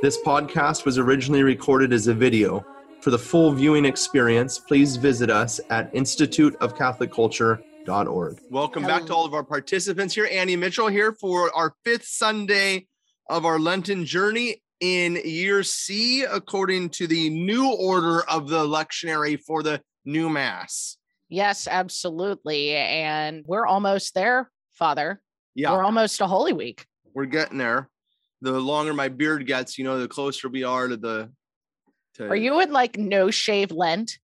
[0.00, 2.64] This podcast was originally recorded as a video.
[3.00, 8.38] For the full viewing experience, please visit us at instituteofcatholicculture.org.
[8.50, 10.28] Welcome back to all of our participants here.
[10.30, 12.86] Annie Mitchell here for our fifth Sunday
[13.28, 19.40] of our Lenten journey in year C, according to the new order of the lectionary
[19.40, 20.96] for the new Mass.
[21.28, 22.76] Yes, absolutely.
[22.76, 25.20] And we're almost there, Father.
[25.54, 26.86] Yeah, We're almost to Holy Week.
[27.14, 27.90] we're getting there.
[28.40, 31.30] The longer my beard gets, you know, the closer we are to the.
[32.14, 34.18] To, Are you in like no shave Lent?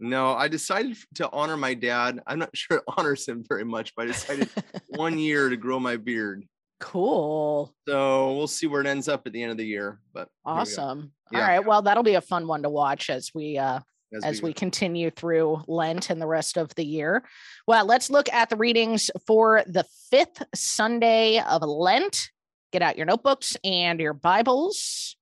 [0.00, 2.20] No, I decided to honor my dad.
[2.26, 4.48] I'm not sure it honors him very much, but I decided
[4.88, 6.46] one year to grow my beard.
[6.80, 7.74] cool.
[7.88, 9.98] So we'll see where it ends up at the end of the year.
[10.12, 10.52] But we.
[10.52, 11.12] Awesome.
[11.32, 11.40] Yeah.
[11.40, 11.66] All right.
[11.66, 13.80] Well, that'll be a fun one to watch as we uh
[14.14, 17.24] As, as we, we continue through Lent and the rest of the year.
[17.66, 22.30] Well, let's look at the readings for the fifth Sunday of Lent.
[22.70, 25.16] Get out your notebooks and your Bibles.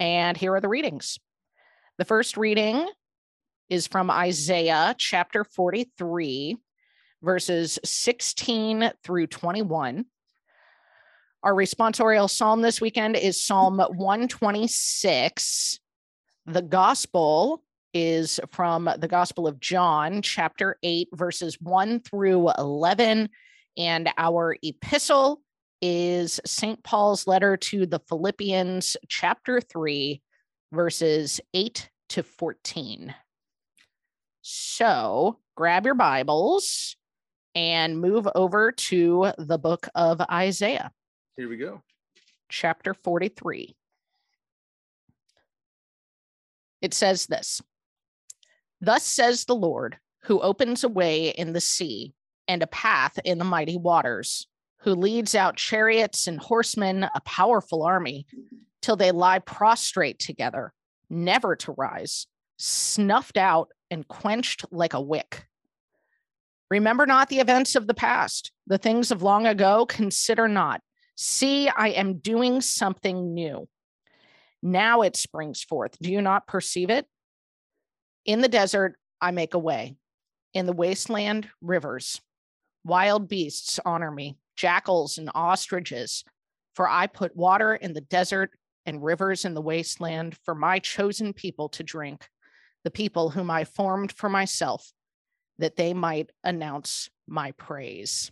[0.00, 1.20] And here are the readings.
[1.98, 2.88] The first reading
[3.68, 6.56] is from Isaiah chapter 43,
[7.22, 10.04] verses 16 through 21.
[11.44, 15.78] Our responsorial psalm this weekend is Psalm 126.
[16.46, 23.28] The gospel is from the Gospel of John, chapter 8, verses 1 through 11.
[23.76, 25.43] And our epistle
[25.86, 26.82] is St.
[26.82, 30.22] Paul's letter to the Philippians, chapter 3,
[30.72, 33.14] verses 8 to 14.
[34.40, 36.96] So grab your Bibles
[37.54, 40.90] and move over to the book of Isaiah,
[41.36, 41.82] here we go.
[42.48, 43.76] chapter 43.
[46.80, 47.60] It says this
[48.80, 52.14] Thus says the Lord, who opens a way in the sea
[52.48, 54.46] and a path in the mighty waters,
[54.84, 58.26] who leads out chariots and horsemen, a powerful army,
[58.82, 60.74] till they lie prostrate together,
[61.08, 62.26] never to rise,
[62.58, 65.46] snuffed out and quenched like a wick.
[66.70, 70.82] Remember not the events of the past, the things of long ago, consider not.
[71.16, 73.68] See, I am doing something new.
[74.62, 75.96] Now it springs forth.
[76.00, 77.06] Do you not perceive it?
[78.26, 79.96] In the desert, I make a way.
[80.52, 82.20] In the wasteland, rivers.
[82.84, 86.24] Wild beasts honor me, jackals and ostriches.
[86.74, 88.50] For I put water in the desert
[88.86, 92.26] and rivers in the wasteland for my chosen people to drink,
[92.82, 94.90] the people whom I formed for myself,
[95.58, 98.30] that they might announce my praise.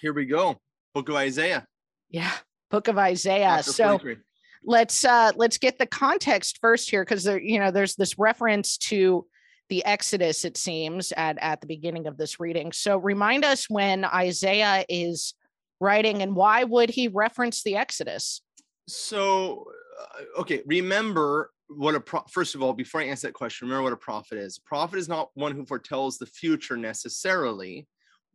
[0.00, 0.58] Here we go.
[0.94, 1.66] Book of Isaiah.
[2.10, 2.32] Yeah,
[2.70, 3.56] book of Isaiah.
[3.56, 4.16] chapter So 43.
[4.64, 8.76] let's uh let's get the context first here because there you know there's this reference
[8.76, 9.26] to
[9.68, 14.04] the exodus it seems at at the beginning of this reading so remind us when
[14.04, 15.34] isaiah is
[15.80, 18.42] writing and why would he reference the exodus
[18.88, 19.66] So,
[20.00, 23.84] uh, okay, remember what a pro- first of all, before I answer that question, remember
[23.84, 24.58] what a prophet is.
[24.58, 27.86] A prophet is not one who foretells the future necessarily.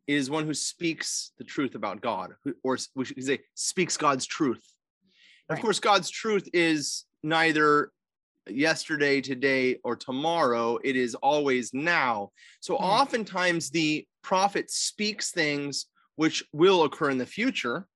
[0.06, 4.28] It is one who speaks the truth about God, or we should say, speaks God's
[4.28, 4.64] truth.
[5.50, 7.92] Of course, God's truth is neither
[8.48, 10.78] yesterday, today, or tomorrow.
[10.84, 12.32] It is always now.
[12.60, 12.82] So, Mm.
[12.82, 17.88] oftentimes, the prophet speaks things which will occur in the future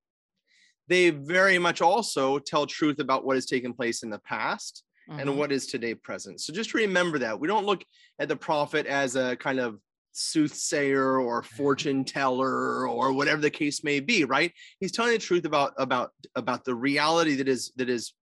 [0.89, 5.19] they very much also tell truth about what has taken place in the past Mhm.
[5.21, 6.39] and what is today present.
[6.41, 7.83] So just remember that we don't look
[8.19, 9.79] at the prophet as a kind of
[10.13, 14.53] soothsayer or fortune teller or whatever the case may be, right?
[14.79, 18.13] He's telling the truth about about about the reality that is that is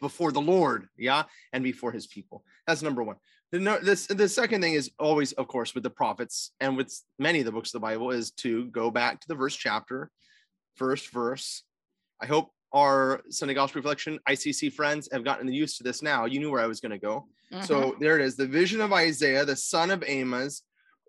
[0.00, 2.44] before the Lord, yeah, and before his people.
[2.66, 3.16] That's number one.
[3.50, 6.94] The, no, this, the second thing is always, of course, with the prophets and with
[7.18, 10.10] many of the books of the Bible is to go back to the verse chapter,
[10.76, 11.62] first verse,
[12.20, 16.26] I hope our Sunday Gospel Reflection ICC friends have gotten used to this now.
[16.26, 17.26] You knew where I was going to go.
[17.62, 20.62] So there it is the vision of Isaiah, the son of Amos,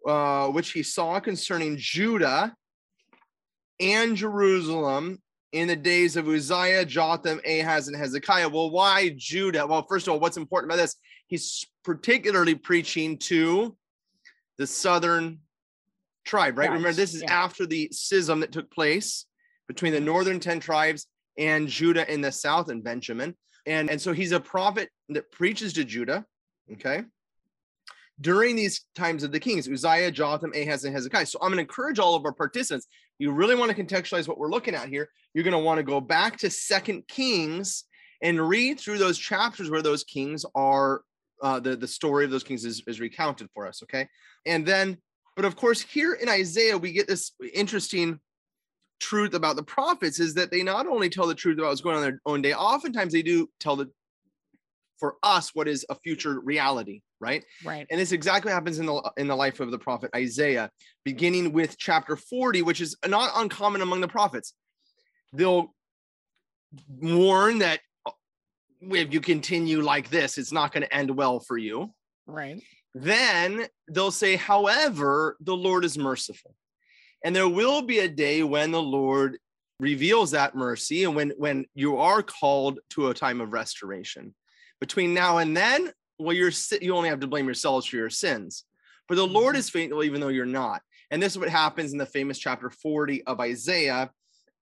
[0.07, 2.55] uh, which he saw concerning Judah
[3.79, 8.49] and Jerusalem in the days of Uzziah, Jotham, Ahaz, and Hezekiah.
[8.49, 9.65] Well, why Judah?
[9.65, 10.95] Well, first of all, what's important about this?
[11.27, 13.75] He's particularly preaching to
[14.57, 15.39] the southern
[16.25, 16.69] tribe, right?
[16.69, 17.33] Remember, this is yeah.
[17.33, 19.25] after the schism that took place
[19.67, 21.07] between the northern 10 tribes
[21.37, 23.35] and Judah in the south and Benjamin.
[23.65, 26.25] And, and so he's a prophet that preaches to Judah.
[26.73, 27.03] Okay.
[28.21, 31.25] During these times of the kings, Uzziah, Jotham, Ahaz, and Hezekiah.
[31.25, 32.87] So I'm going to encourage all of our participants.
[33.19, 35.09] You really want to contextualize what we're looking at here.
[35.33, 37.83] You're going to want to go back to Second Kings
[38.21, 41.01] and read through those chapters where those kings are
[41.41, 44.07] uh, the the story of those kings is, is recounted for us okay
[44.45, 44.97] and then
[45.37, 48.19] but of course here in isaiah we get this interesting
[48.99, 51.95] truth about the prophets is that they not only tell the truth about what's going
[51.95, 53.89] on in their own day oftentimes they do tell the
[54.99, 57.87] for us what is a future reality right Right.
[57.89, 60.69] and this exactly happens in the in the life of the prophet Isaiah,
[61.05, 64.53] beginning with chapter 40, which is not uncommon among the prophets.
[65.33, 65.73] They'll
[66.87, 68.11] warn that uh,
[68.81, 71.93] if you continue like this, it's not going to end well for you.
[72.27, 72.61] Right.
[72.95, 76.55] Then they'll say, however, the Lord is merciful.
[77.23, 79.37] And there will be a day when the Lord
[79.79, 84.33] reveals that mercy and when when you are called to a time of restoration.
[84.79, 88.65] Between now and then, well, you're you only have to blame yourselves for your sins.
[89.07, 89.59] But the Lord Mhm.
[89.59, 90.81] is faithful even though you're not.
[91.11, 94.11] And this is what happens in the famous chapter 40 of Isaiah,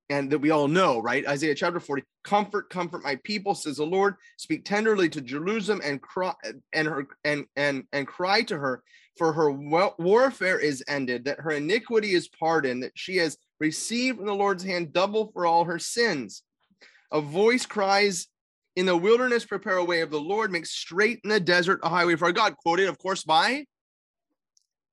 [0.10, 1.28] and that we all know, right?
[1.28, 2.04] Isaiah chapter 40.
[2.24, 4.16] Comfort, comfort my people, says the Lord.
[4.38, 6.34] Speak tenderly to Jerusalem and cry
[6.74, 8.84] and her and and and cry to her,
[9.18, 14.18] for her wa- warfare is ended, that her iniquity is pardoned, that she has received
[14.18, 16.44] from the Lord's hand double for all her sins.
[17.12, 18.28] A voice cries
[18.78, 21.90] in the wilderness, prepare a way of the Lord, make straight in the desert a
[21.90, 22.56] highway for our God.
[22.58, 23.66] Quoted, of course, by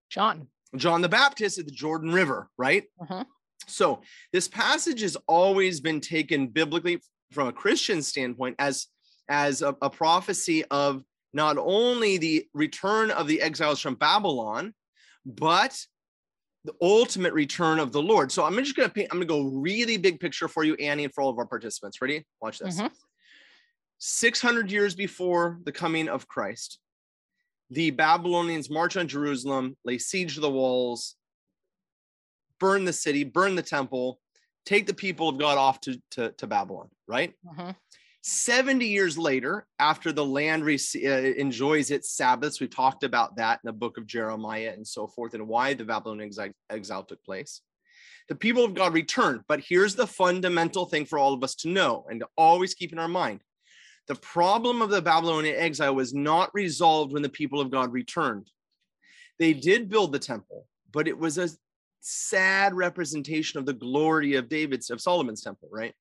[0.09, 0.49] John.
[0.75, 2.85] John the Baptist at the Jordan River, right?
[3.01, 3.27] Mhm.
[3.67, 4.01] So
[4.33, 8.87] this passage has always been taken biblically from a Christian standpoint as
[9.29, 11.03] as a, a prophecy of
[11.35, 14.75] not only the return of the exiles from Babylon,
[15.27, 15.79] but
[16.65, 18.33] the ultimate return of the Lord.
[18.33, 21.13] So I'm just gonna paint, I'm gonna go really big picture for you, Annie, and
[21.15, 22.01] for all of our participants.
[22.01, 22.25] Ready?
[22.41, 22.79] Watch this.
[22.81, 22.91] Mhm.
[24.07, 26.79] 600 years before the coming of Christ,
[27.71, 31.17] the Babylonians march on Jerusalem, lay siege to the walls,
[32.61, 34.21] burn the city, burn the temple,
[34.67, 37.33] take the people of God off to, to, to Babylon, right?
[37.47, 37.75] Mhm.
[38.21, 43.61] 70 years later, after the land rece- uh, enjoys its Sabbaths, we talked about that
[43.65, 47.25] in the book of Jeremiah and so forth, and why the Babylonian exile, exile took
[47.25, 47.63] place.
[48.29, 51.71] The people of God returned, but here's the fundamental thing for all of us to
[51.71, 53.41] know and to always keep in our mind.
[54.09, 58.51] The problem of the Babylonian exile was not resolved when the people of God returned.
[59.39, 61.49] They did build the temple, but it was a
[62.01, 65.95] sad representation of the glory of David's of Solomon's temple, right?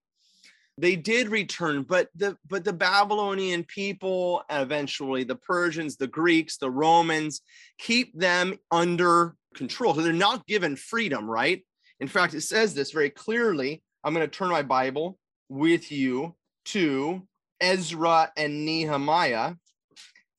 [0.77, 6.71] They did return, but the but the Babylonian people, eventually the Persians, the Greeks, the
[6.71, 7.41] Romans,
[7.77, 9.94] keep them under control.
[9.94, 11.63] So they're not given freedom, right?
[12.00, 13.83] In fact, it says this very clearly.
[14.03, 15.17] I'm going to turn my Bible
[15.47, 16.35] with you
[16.65, 17.25] to
[17.63, 19.54] Ezra and Nehemiah.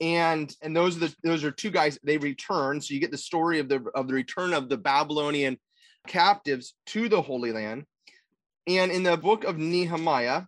[0.01, 2.81] And and those are the those are two guys they return.
[2.81, 5.59] So you get the story of the of the return of the Babylonian
[6.07, 7.85] captives to the Holy Land.
[8.67, 10.43] And in the book of Nehemiah,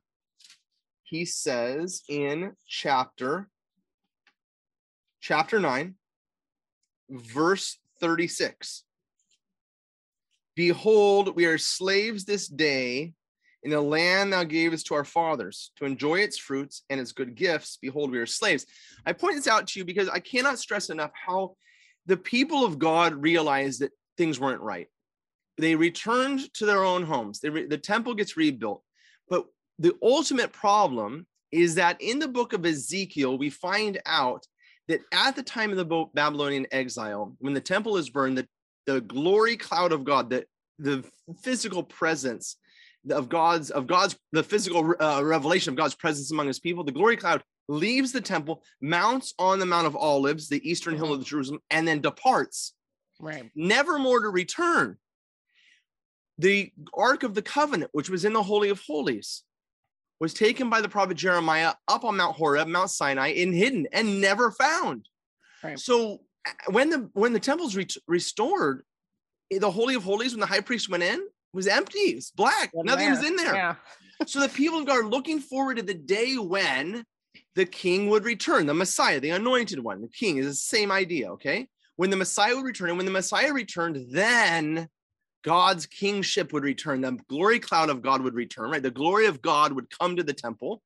[1.05, 3.49] he says in chapter
[5.21, 5.95] chapter 9
[7.09, 8.85] verse 36
[10.55, 13.13] Behold, we are slaves this day
[13.63, 17.35] in the land thou gavest to our fathers to enjoy its fruits and its good
[17.35, 17.79] gifts.
[17.81, 18.67] Behold, we are slaves.
[19.05, 21.57] I point this out to you because I cannot stress enough how
[22.07, 24.87] the people of God realized that things weren't right.
[25.59, 27.41] They returned to their own homes.
[27.43, 28.83] Re- the temple gets rebuilt.
[29.29, 29.47] But
[29.79, 34.47] the ultimate problem is that in the book of Ezekiel, we find out
[34.89, 38.47] that at the time of the Babylonian exile, when the temple is burned, the,
[38.87, 40.45] the glory cloud of God, the,
[40.79, 41.05] the
[41.43, 42.57] physical presence
[43.11, 46.85] of God's of God's the physical uh, revelation of God's presence among His people.
[46.85, 51.13] The glory cloud leaves the temple, mounts on the Mount of Olives, the eastern hill
[51.13, 52.75] of Jerusalem, and then departs,
[53.21, 53.51] Right.
[53.55, 54.99] never more to return.
[56.39, 59.43] The Ark of the Covenant, which was in the Holy of Holies,
[60.21, 64.21] was taken by the prophet Jeremiah up on Mount Horeb, Mount Sinai, and hidden and
[64.21, 65.09] never found.
[65.63, 65.79] Right.
[65.79, 66.21] So
[66.71, 68.83] when the when the temple's re- restored,
[69.51, 71.99] the Holy of Holies, when the high priest went in, was empty.
[71.99, 72.71] It's black.
[72.73, 73.55] Wasn't Nothing was in there.
[73.55, 73.75] Yeah.
[74.27, 77.05] So the people of God are looking forward to the day when
[77.55, 80.01] the king would return, the Messiah, the anointed one.
[80.03, 81.69] The king is the same idea, okay?
[81.97, 84.89] When the Messiah would return, and when the Messiah returned, then
[85.43, 87.01] God's kingship would return.
[87.01, 88.83] The glory cloud of God would return, right?
[88.83, 90.83] The glory of God would come to the temple,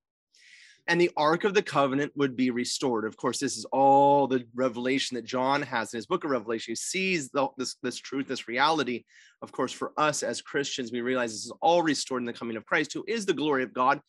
[0.91, 3.05] and the Ark of the Covenant would be restored.
[3.05, 6.73] Of course, this is all the revelation that John has in his book of Revelation.
[6.73, 9.05] He sees the, this, this truth, this reality.
[9.41, 12.57] Of course, for us as Christians, we realize this is all restored in the coming
[12.57, 14.01] of Christ, who is the glory of God.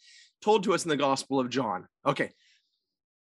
[0.42, 1.88] told to us in the Gospel of John.
[2.04, 2.32] Okay.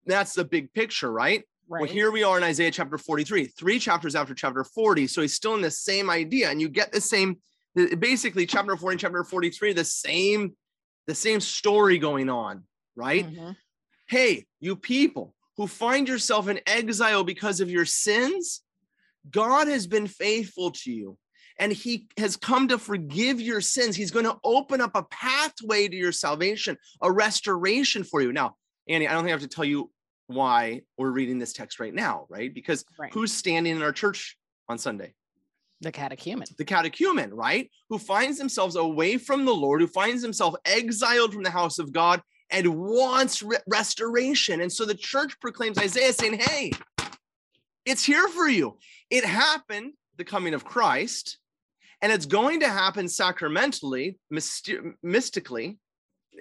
[0.06, 1.44] That's the big picture, right?
[1.68, 1.82] Right.
[1.82, 5.06] Well, here we are in Isaiah chapter 43, three chapters after chapter 40.
[5.08, 7.40] So he's still in the same idea, and you get the same,
[7.76, 10.56] basically, chapter 40 and chapter 43, the same,
[11.08, 12.64] the same story going on,
[12.96, 13.26] right?
[13.26, 13.56] Mhm.
[14.08, 18.62] Hey, you people who find yourself in exile because of your sins,
[19.30, 21.18] God has been faithful to you
[21.58, 23.96] and he has come to forgive your sins.
[23.96, 28.34] He's going to open up a pathway to your salvation, a restoration for you.
[28.34, 28.56] Now,
[28.90, 29.92] Annie, I don't think I have to tell you
[30.28, 32.54] why we're reading this text right now, right?
[32.54, 33.14] Because Right.
[33.14, 35.14] who's standing in our church on Sunday?
[35.82, 36.48] The catechumen.
[36.58, 37.70] the catechumen, right?
[37.90, 41.92] Who finds themselves away from the Lord, who finds himself exiled from the house of
[41.92, 42.22] God
[42.54, 44.62] and wants re- restoration.
[44.62, 46.72] And so the church proclaims Isaiah saying, Hey,
[47.86, 48.78] it's here for you.
[49.10, 51.40] It happened, the coming of Christ,
[52.02, 55.80] and it's going to happen sacramentally, mysti- mystically.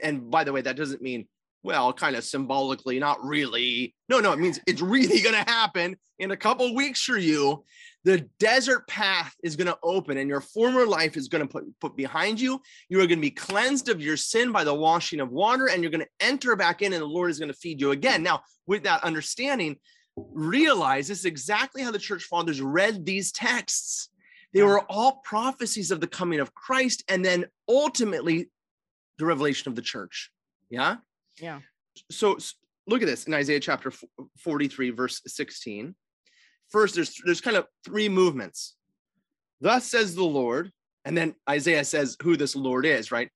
[0.02, 1.26] And by the way, that doesn't mean,
[1.62, 3.95] well, kind of symbolically, not really.
[4.09, 7.64] No, no, it means it's really going to happen in a couple weeks for you
[8.04, 11.64] the desert path is going to open and your former life is going to put,
[11.80, 12.61] put behind you.
[12.88, 15.82] You are going to be cleansed of your sin by the washing of water and
[15.82, 18.23] you're going to enter back in and the lord is going to feed you again.
[18.23, 19.76] Now with that understanding
[20.16, 24.11] realize this is exactly how the church fathers read these texts.
[24.52, 28.50] They were all prophecies of the coming of christ and then ultimately
[29.18, 30.30] the revelation of the church.
[30.71, 30.97] Yeah?
[31.40, 31.61] Yeah.
[32.11, 32.37] so
[32.87, 33.92] look at this in isaiah chapter
[34.38, 35.94] 43 verse 16
[36.72, 38.74] first there's there's kind of three movements.
[39.60, 40.72] Thus says the lord
[41.04, 43.28] and then isaiah says who this lord is right?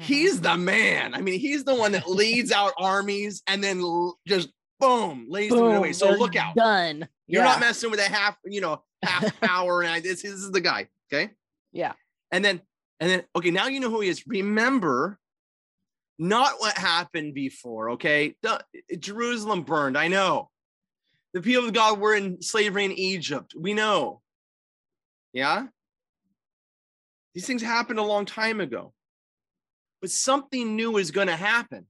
[0.00, 0.04] Mhm.
[0.04, 1.14] he's the man.
[1.14, 3.82] I mean he's the one that leads out armies and then
[4.28, 6.54] just boom lays them away so look out.
[6.54, 7.08] Done.
[7.26, 7.50] you're yeah.
[7.50, 10.60] not messing with a half you know half power and I, this, this is the
[10.60, 11.30] guy okay?
[11.72, 11.94] Yeah.
[12.30, 12.60] and then
[13.00, 14.26] and then okay now you know who he is.
[14.26, 15.18] Remember
[16.18, 18.34] not what happened before okay?
[18.98, 20.50] Jerusalem burned i know
[21.32, 23.54] the people of god were in slavery in egypt.
[23.56, 24.20] We know.
[25.32, 25.66] Yeah?
[27.34, 28.92] These things happened a long time ago.
[30.00, 31.86] But something new is going to happen.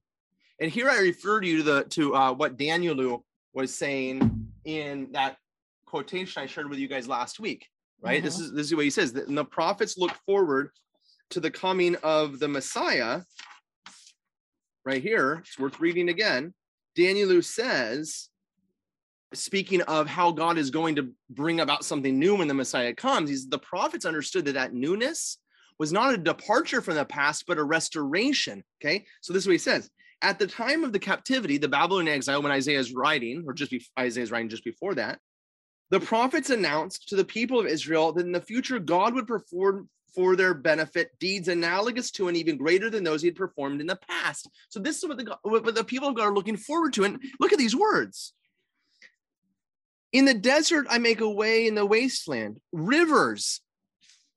[0.59, 5.11] And here i refer to you to the to uh, what daniel was saying in
[5.11, 5.37] that
[5.85, 7.67] quotation i shared with you guys last week
[8.01, 8.23] right?
[8.23, 10.71] This is this is what he says that the prophets look forward
[11.29, 13.21] to the coming of the messiah.
[14.83, 16.53] Right here it's worth reading again.
[16.95, 18.29] Daniel says
[19.33, 23.29] speaking of how god is going to bring about something new when the messiah comes
[23.29, 25.37] he's the prophets understood that that newness
[25.79, 29.05] was not a departure from the past but a restoration okay?
[29.21, 29.89] So this is what he says
[30.21, 33.71] at the time of the captivity the babylonian exile when isaiah is writing or just
[33.71, 35.19] be, isaiah's writing just before that
[35.89, 39.89] the prophets announced to the people of israel that in the future god would perform
[40.13, 43.87] for their benefit deeds analogous to and even greater than those he had performed in
[43.87, 44.49] the past.
[44.67, 47.21] So this is what the, what the people of god are looking forward to and
[47.39, 48.33] look at these words
[50.11, 53.61] in the desert, I make a way in the wasteland, rivers.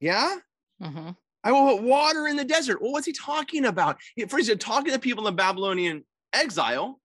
[0.00, 0.36] Yeah.
[0.80, 1.16] Mhm.
[1.42, 2.80] I will put water in the desert.
[2.80, 4.00] Well, what's he talking about?
[4.28, 7.00] First, he's talking to people in the Babylonian exile,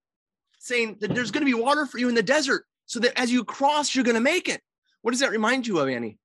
[0.59, 3.31] saying that there's going to be water for you in the desert so that as
[3.31, 4.61] you cross, you're going to make it.
[5.01, 6.17] What does that remind you of, Annie?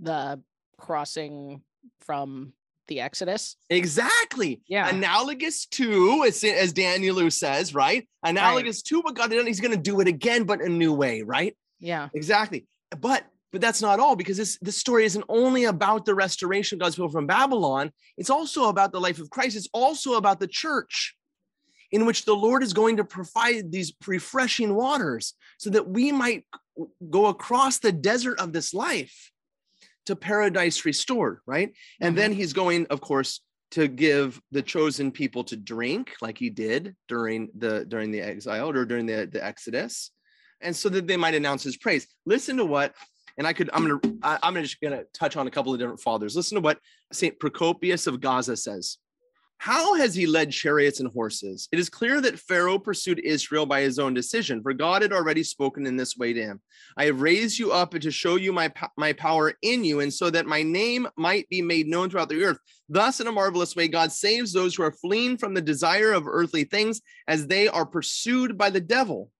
[0.00, 0.42] The
[0.78, 1.62] crossing
[2.00, 2.52] from
[2.88, 3.56] the Exodus.
[3.70, 4.60] Exactly.
[4.66, 4.88] Yeah.
[4.88, 8.08] Analogous to, as, as Daniel says, right?
[8.22, 9.46] Analogous to what God did.
[9.46, 11.56] He's going to do it again, but a new way, right?
[11.80, 12.08] Yeah.
[12.14, 12.66] Exactly.
[12.98, 16.80] But but that's not all because this this story isn't only about the restoration of
[16.80, 17.92] God's people from Babylon.
[18.16, 19.56] It's also about the life of Christ.
[19.56, 21.14] It's also about the church,
[21.92, 26.44] in which the Lord is going to provide these refreshing waters, so that we might
[27.10, 29.30] go across the desert of this life
[30.06, 31.38] to paradise restored.
[31.46, 32.16] Right, and mm-hmm.
[32.16, 33.40] then He's going, of course,
[33.72, 38.70] to give the chosen people to drink, like He did during the during the exile
[38.70, 40.10] or during the the Exodus
[40.64, 42.08] and so that they might announce his praise.
[42.26, 42.94] Listen to what,
[43.38, 46.00] and I could, I'm gonna, I, I'm just gonna touch on a couple of different
[46.00, 46.34] fathers.
[46.34, 46.78] Listen to what
[47.12, 48.98] Saint Procopius of Gaza says.
[49.58, 51.68] How has he led chariots and horses?
[51.72, 55.42] It is clear that Pharaoh pursued Israel by his own decision, for God had already
[55.42, 56.60] spoken in this way to him.
[56.98, 60.28] I have raised you up to show you my, my power in you, and so
[60.28, 62.58] that my name might be made known throughout the earth.
[62.88, 66.28] Thus, in a marvelous way, God saves those who are fleeing from the desire of
[66.28, 69.30] earthly things as they are pursued by the devil.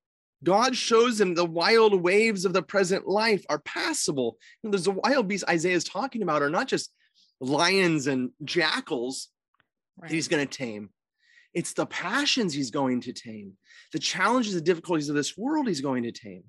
[0.42, 4.36] God shows him the wild waves of the present life are passable.
[4.62, 6.90] There's the wild beasts Isaiah is talking about are not just
[7.40, 9.28] lions and jackals
[10.00, 10.90] that he's going to tame.
[11.52, 13.52] It's the passions he's going to tame,
[13.92, 16.44] the challenges, the difficulties of this world he's going to tame.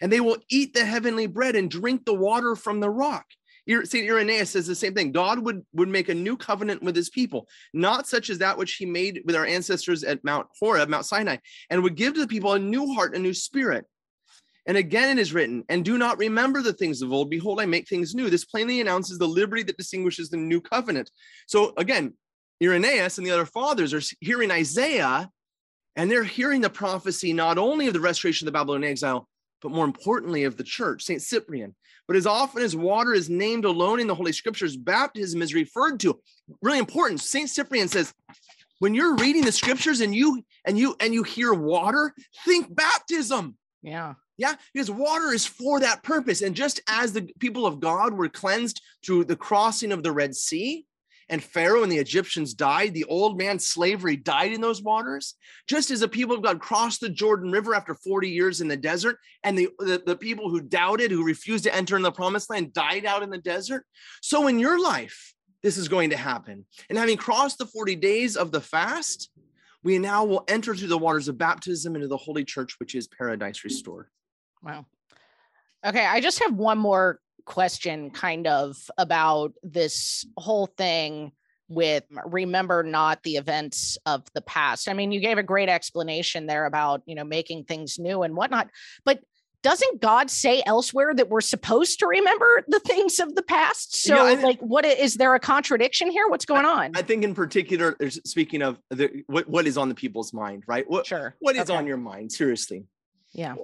[0.00, 3.26] And they will eat the heavenly bread and drink the water from the rock.
[3.66, 5.12] Saint Irenaeus says the same thing.
[5.12, 8.74] God would would make a new covenant with his people, not such as that which
[8.74, 11.38] he made with our ancestors at Mount Horeb, Mount Sinai,
[11.70, 13.86] and would give to the people a new heart, a new spirit.
[14.66, 17.30] And again it is written, and do not remember the things of old.
[17.30, 18.28] Behold, I make things new.
[18.28, 21.10] This plainly announces the liberty that distinguishes the new covenant.
[21.46, 22.14] So again,
[22.62, 25.30] Irenaeus and the other fathers are hearing Isaiah,
[25.96, 29.28] and they're hearing the prophecy not only of the restoration of the Babylonian exile,
[29.62, 31.74] but more importantly of the church, Saint Cyprian.
[32.06, 36.00] But as often as water is named alone in the Holy Scriptures, baptism is referred
[36.00, 36.20] to.
[36.60, 37.20] Really important.
[37.20, 38.12] Saint Cyprian says,
[38.80, 42.12] when you're reading the scriptures and you and you and you hear water,
[42.44, 43.56] think baptism.
[43.82, 44.14] Yeah.
[44.36, 46.42] Yeah, because water is for that purpose.
[46.42, 50.34] And just as the people of God were cleansed through the crossing of the Red
[50.34, 50.84] Sea,
[51.28, 55.34] and Pharaoh and the Egyptians died, the old man slavery died in those waters,
[55.66, 58.76] just as the people of God crossed the Jordan River after 40 years in the
[58.76, 62.50] desert, and the, the, the people who doubted, who refused to enter in the promised
[62.50, 63.86] land, died out in the desert.
[64.22, 66.66] So in your life, this is going to happen.
[66.88, 69.30] And having crossed the 40 days of the fast,
[69.82, 73.06] we now will enter through the waters of baptism into the holy church, which is
[73.06, 74.08] paradise restored.
[74.62, 74.86] Wow.
[75.84, 81.32] Okay, I just have one more question kind of about this whole thing
[81.68, 84.88] with remember not the events of the past.
[84.88, 88.36] I mean, you gave a great explanation there about, you know, making things new and
[88.36, 88.68] whatnot,
[89.04, 89.20] but
[89.62, 93.96] doesn't God say elsewhere that we're supposed to remember the things of the past?
[93.96, 96.28] So, I- like, what is there a contradiction here?
[96.28, 96.92] What's going on?
[96.94, 100.84] I think in particular, speaking of the, what, what is on the people's mind, right?
[100.88, 101.34] What, sure.
[101.38, 101.74] what is Okay.
[101.74, 102.30] on your mind?
[102.30, 102.84] Seriously.
[103.32, 103.54] Yeah.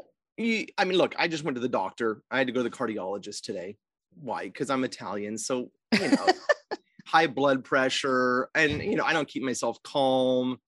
[0.41, 2.23] You- I mean, look, I just went to the doctor.
[2.31, 3.77] I had to go to the cardiologist today.
[4.15, 4.45] Why?
[4.45, 5.37] Because I'm Italian.
[5.37, 6.27] So, you know,
[7.07, 10.59] high blood pressure and, you know, I don't keep myself calm,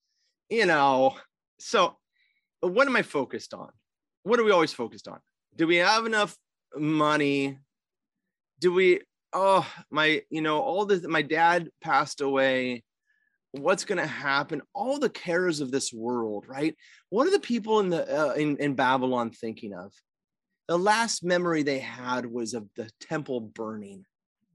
[0.51, 1.17] you know.
[1.59, 1.97] So,
[2.61, 3.71] what am I focused on?
[4.25, 5.21] What are we always focused on?
[5.57, 6.37] Do we have enough
[6.77, 7.59] money?
[8.61, 9.01] Do we,
[9.33, 12.85] oh, my, you know, all this, my dad passed away.
[13.53, 14.63] What's going to happen?
[14.75, 16.75] All the cares of this world, right?
[17.11, 19.93] What are the people in the uh, in, in Babylon thinking of?
[20.69, 24.07] The last memory they had was of the temple burning.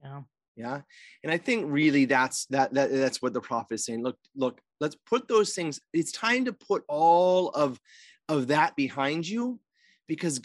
[0.03, 0.21] Yeah.
[0.55, 0.81] Yeah.
[1.23, 4.03] And I think really that's that, that that's what the prophet is saying.
[4.03, 5.79] Look, look, let's put those things.
[5.93, 7.79] It's time to put all of
[8.27, 9.59] of that behind you
[10.07, 10.41] because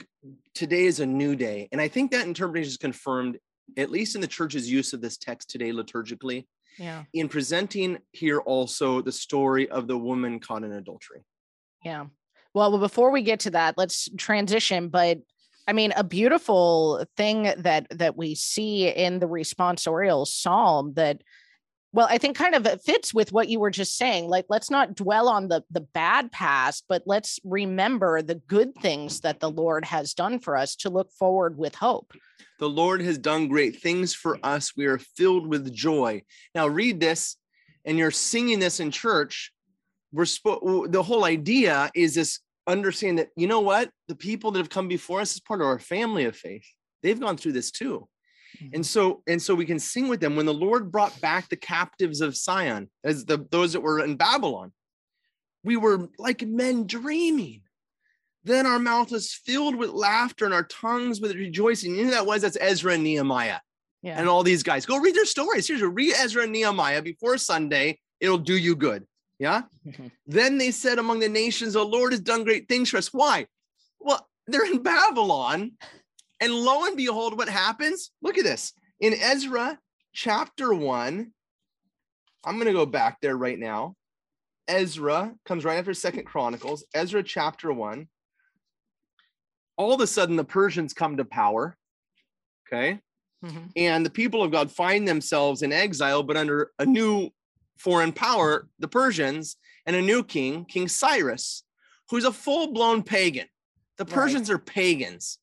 [0.54, 1.68] today is a new day.
[1.72, 3.38] And I think that interpretation is confirmed,
[3.76, 6.46] at least in the church's use of this text today liturgically,
[6.78, 7.04] Yeah.
[7.12, 11.24] in presenting here also the story of the woman caught in adultery.
[11.84, 12.06] Yeah.
[12.54, 14.88] Well, before we get to that, let's transition.
[14.88, 15.18] But
[15.66, 21.22] I mean, a beautiful thing that that we see in the responsorial psalm that,
[21.94, 24.26] well, I think kind of it fits with what you were just saying.
[24.28, 29.20] Like, let's not dwell on the the bad past, but let's remember the good things
[29.20, 32.14] that the Lord has done for us to look forward with hope.
[32.58, 34.72] The Lord has done great things for us.
[34.76, 36.22] We are filled with joy.
[36.54, 37.36] Now, read this,
[37.84, 39.52] and you're singing this in church.
[40.12, 44.60] We're spo- the whole idea is this understanding that you know what the people that
[44.60, 46.64] have come before us as part of our family of faith
[47.02, 48.06] they've gone through this too
[48.72, 51.56] and so and so we can sing with them when the lord brought back the
[51.56, 54.72] captives of sion as the those that were in babylon
[55.64, 57.62] we were like men dreaming
[58.44, 62.26] then our mouth was filled with laughter and our tongues with rejoicing you know that
[62.26, 63.58] was that's ezra and nehemiah
[64.02, 64.18] Yeah.
[64.18, 67.98] and all these guys go read their stories seriously read ezra and nehemiah before sunday
[68.20, 69.06] it'll do you good
[69.38, 70.10] yeah Mhm.
[70.26, 73.12] then they said among the nations, the Lord has done great things for us.
[73.12, 73.46] Why?
[73.98, 75.72] Well, they're in Babylon.
[76.42, 78.10] And lo and behold, what happens?
[78.20, 78.72] Look at this.
[78.98, 79.78] In Ezra
[80.12, 81.32] chapter one,
[82.44, 83.94] I'm going to go back there right now.
[84.66, 86.84] Ezra comes right after Second Chronicles.
[86.94, 88.08] Ezra chapter one.
[89.76, 91.76] All of a sudden, the Persians come to power.
[92.66, 93.00] Okay
[93.44, 93.72] Mhm.
[93.76, 97.30] and the people of God find themselves in exile, but under a new
[97.76, 101.64] foreign power, the Persians, and a new king, King Cyrus,
[102.08, 103.48] who's a full blown pagan.
[103.96, 104.14] The Right.
[104.14, 105.38] Persians are pagans.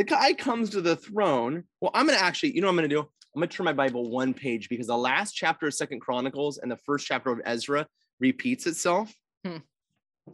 [0.00, 1.64] The guy comes to the throne.
[1.82, 3.00] Well, I'm going to actually, you know, what I'm going to do.
[3.00, 6.56] I'm going to turn my Bible one page because the last chapter of Second Chronicles
[6.56, 7.86] and the first chapter of Ezra
[8.18, 9.12] repeats itself.
[9.44, 9.58] Hmm.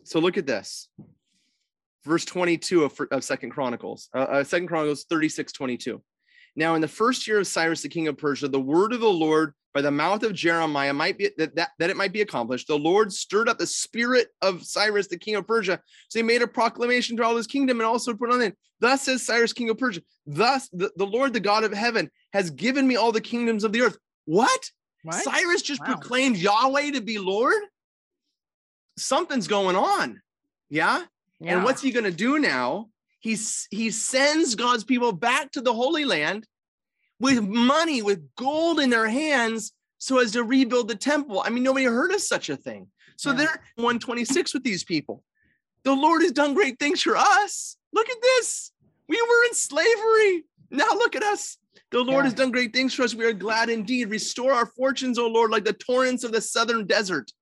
[0.04, 0.88] So look at this.
[2.04, 6.00] Verse 22 of, of Second Chronicles, uh, uh, Second Chronicles 36, 22.
[6.56, 9.08] Now, in the first year of Cyrus, the king of Persia, the word of the
[9.08, 12.66] Lord by the mouth of Jeremiah might be that, that, that it might be accomplished.
[12.66, 15.78] The Lord stirred up the spirit of Cyrus, the king of Persia.
[16.08, 18.56] So he made a proclamation to all his kingdom and also put on it.
[18.80, 22.48] Thus says Cyrus, king of Persia, thus the, the Lord, the God of heaven, has
[22.50, 23.98] given me all the kingdoms of the earth.
[24.24, 24.70] What?
[25.02, 25.22] What?
[25.22, 25.88] Cyrus just Wow.
[25.88, 27.62] proclaimed Yahweh to be Lord?
[28.96, 30.22] Something's going on.
[30.70, 31.04] Yeah.
[31.38, 31.56] Yeah.
[31.56, 32.88] And what's he going to do now?
[33.20, 36.46] He's he sends God's people back to the Holy Land
[37.18, 41.42] with money, with gold in their hands, so as to rebuild the temple.
[41.44, 42.88] I mean, nobody heard of such a thing.
[43.16, 43.36] So Yeah.
[43.38, 45.24] they're 126 with these people.
[45.84, 47.76] The Lord has done great things for us.
[47.92, 48.72] Look at this.
[49.08, 50.44] We were in slavery.
[50.70, 51.56] Now look at us.
[51.92, 52.30] The Lord Yeah.
[52.30, 53.14] has done great things for us.
[53.14, 54.10] We are glad indeed.
[54.10, 57.32] Restore our fortunes, O Lord, like the torrents of the southern desert.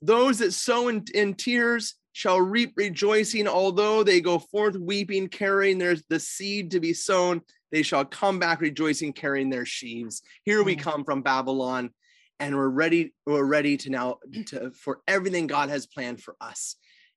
[0.00, 5.78] Those that sow in, in tears shall reap rejoicing, although they go forth weeping, carrying
[5.78, 7.42] their the seed to be sown.
[7.72, 10.22] They shall come back rejoicing, carrying their sheaves.
[10.44, 10.80] Here we Mm.
[10.80, 11.90] come from Babylon,
[12.38, 13.12] and we're ready.
[13.26, 16.76] We're ready to now to, for everything God has planned for us,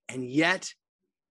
[0.10, 0.74] and yet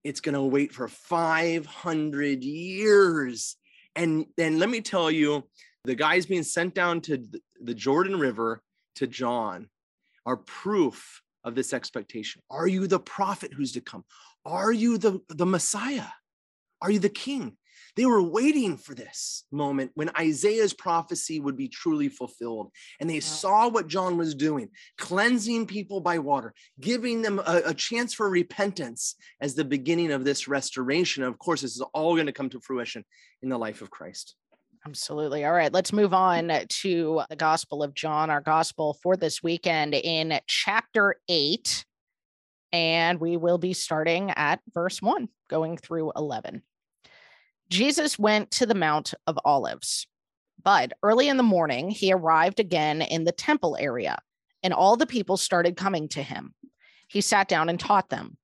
[0.04, 3.56] it's going to wait for 500 years.
[3.96, 5.42] And then let me tell you,
[5.84, 7.26] the guys being sent down to
[7.60, 8.62] the Jordan River
[8.96, 9.68] to John
[10.24, 12.42] are proof of this expectation.
[12.50, 14.04] Are you the prophet who's to come?
[14.44, 16.08] Are you the, the Messiah?
[16.82, 17.56] Are you the king?
[17.94, 22.70] They were waiting for this moment when Isaiah's prophecy would be truly fulfilled.
[23.00, 27.74] And they saw what John was doing, cleansing people by water, giving them a, a
[27.74, 31.22] chance for repentance as the beginning of this restoration.
[31.22, 33.02] Of course, this is all going to come to fruition
[33.40, 34.34] in the life of Christ.
[34.86, 35.44] Absolutely.
[35.44, 39.94] All right, let's move on to the Gospel of John, our gospel for this weekend
[39.94, 41.84] in chapter 8.
[42.70, 46.62] And we will be starting at verse 1, going through 11.
[47.68, 50.06] Jesus went to the Mount of Olives,
[50.62, 54.16] but early in the morning, he arrived again in the temple area,
[54.62, 56.54] and all the people started coming to him.
[57.08, 58.36] He sat down and taught them.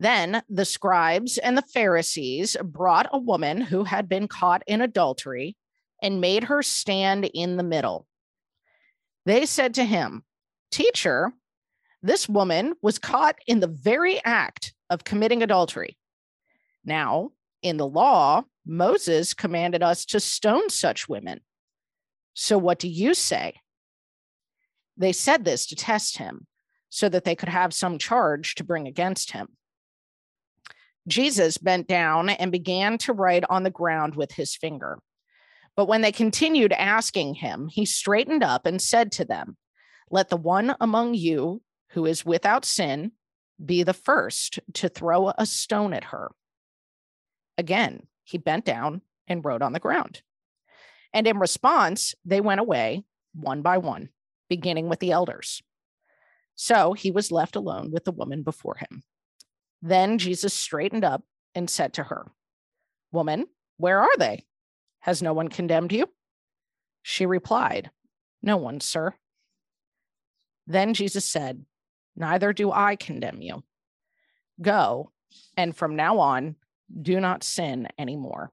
[0.00, 5.56] Then the scribes and the Pharisees brought a woman who had been caught in adultery
[6.02, 8.06] and made her stand in the middle.
[9.26, 10.24] They said to him,
[10.70, 11.32] Teacher,
[12.02, 15.98] this woman was caught in the very act of committing adultery.
[16.84, 17.30] Now,
[17.62, 21.40] in the law, Moses commanded us to stone such women.
[22.34, 23.54] So what do you say?
[24.96, 26.46] They said this to test him
[26.88, 29.48] so that they could have some charge to bring against him.
[31.08, 34.98] Jesus bent down and began to write on the ground with his finger.
[35.74, 39.56] But when they continued asking him, he straightened up and said to them,
[40.10, 43.12] Let the one among you who is without sin
[43.64, 46.30] be the first to throw a stone at her.
[47.56, 50.22] Again, he bent down and wrote on the ground.
[51.12, 54.10] And in response, they went away one by one,
[54.48, 55.62] beginning with the elders.
[56.54, 59.04] So he was left alone with the woman before him.
[59.82, 61.22] Then Jesus straightened up
[61.54, 62.30] and said to her,
[63.12, 64.44] Woman, where are they?
[65.00, 66.06] Has no one condemned you?
[67.02, 67.90] She replied,
[68.42, 69.14] No one, sir.
[70.66, 71.64] Then Jesus said,
[72.16, 73.62] Neither do I condemn you.
[74.60, 75.12] Go,
[75.56, 76.56] and from now on,
[77.00, 78.50] do not sin anymore.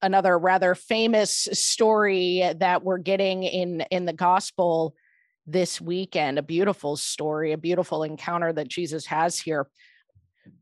[0.00, 4.94] Another rather famous story that we're getting in, in the gospel
[5.46, 9.66] this weekend, a beautiful story, a beautiful encounter that Jesus has here.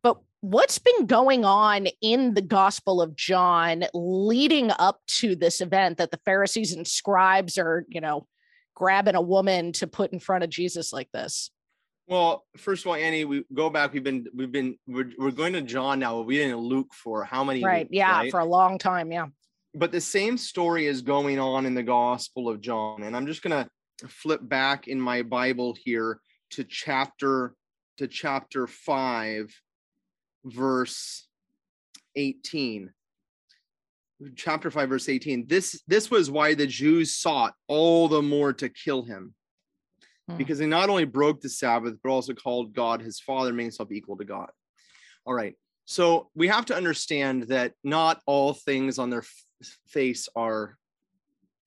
[0.02, 5.98] But what's been going on in the Gospel of John leading up to this event
[5.98, 8.26] that the Pharisees and scribes are, you know,
[8.74, 11.50] grabbing a woman to put in front of Jesus like this?
[12.08, 13.92] Well, first of all, Annie, we go back.
[13.92, 16.20] We've been, we've been, we're, we're going to John now.
[16.20, 17.62] We didn't Luke for how many?
[17.62, 17.86] Right.
[17.86, 18.10] weeks, Yeah.
[18.18, 18.30] right?
[18.30, 19.12] For a long time.
[19.12, 19.26] Yeah.
[19.74, 23.04] but the same story is going on in the Gospel of John.
[23.04, 27.54] And I'm just going to flip back in my Bible here to chapter
[27.98, 29.48] to chapter 5
[30.44, 31.26] verse
[32.16, 32.90] 18.
[34.36, 35.46] Chapter 5 verse 18.
[35.46, 39.34] This this was why the Jews sought all the more to kill him.
[40.28, 40.36] Hmm.
[40.36, 43.90] Because he not only broke the Sabbath but also called God his father made himself
[43.90, 44.50] equal to God.
[45.26, 45.54] All right.
[45.84, 50.78] So we have to understand that not all things on their f- face are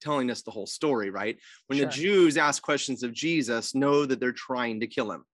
[0.00, 1.38] telling us the whole story, right?
[1.66, 5.24] When the Jews ask questions of Jesus, know that they're trying to kill him.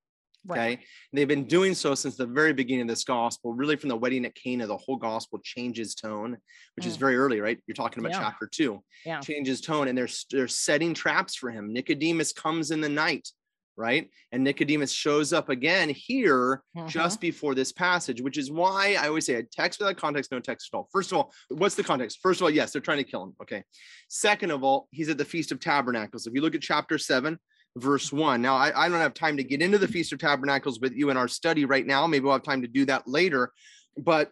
[0.44, 0.58] Right.
[0.78, 0.84] Okay.
[1.12, 4.24] They've been doing so since the very beginning of this gospel, really from the wedding
[4.24, 6.36] at Cana, the whole gospel changes tone,
[6.76, 7.00] which is Mm.
[7.00, 7.62] very early, right?
[7.66, 8.20] You're talking about Yeah.
[8.20, 8.82] chapter two.
[9.06, 9.20] Yeah.
[9.20, 11.72] Changes tone, and they're they're setting traps for him.
[11.72, 13.28] Nicodemus comes in the night,
[13.76, 14.10] right?
[14.32, 16.88] And Nicodemus shows up again here Mhm.
[16.88, 20.40] just before this passage, which is why I always say a text without context, no
[20.40, 20.88] text at all.
[20.92, 22.18] First of all, what's the context?
[22.20, 23.36] First of all, yes, they're trying to kill him.
[23.40, 23.62] Okay.
[24.08, 26.26] Second of all, he's at the Feast of Tabernacles.
[26.26, 27.38] If you look at chapter seven,
[27.76, 28.42] verse one.
[28.42, 31.10] Now, I, I don't have time to get into the Feast of Tabernacles with you
[31.10, 32.06] in our study right now.
[32.06, 33.52] Maybe we'll have time to do that later.
[33.96, 34.30] But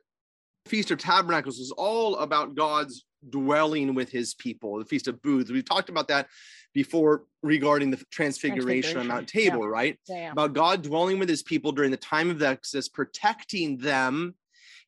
[0.67, 5.51] Feast of Tabernacles is all about God's dwelling with his people, the Feast of Booths.
[5.51, 6.29] We've talked about that
[6.73, 9.59] before regarding the transfiguration on Mount Transfiguration, yeah.
[9.59, 9.99] Tabor, right?
[10.09, 10.33] Yeah.
[10.33, 14.35] about God dwelling with his people during the time of the Exodus, protecting them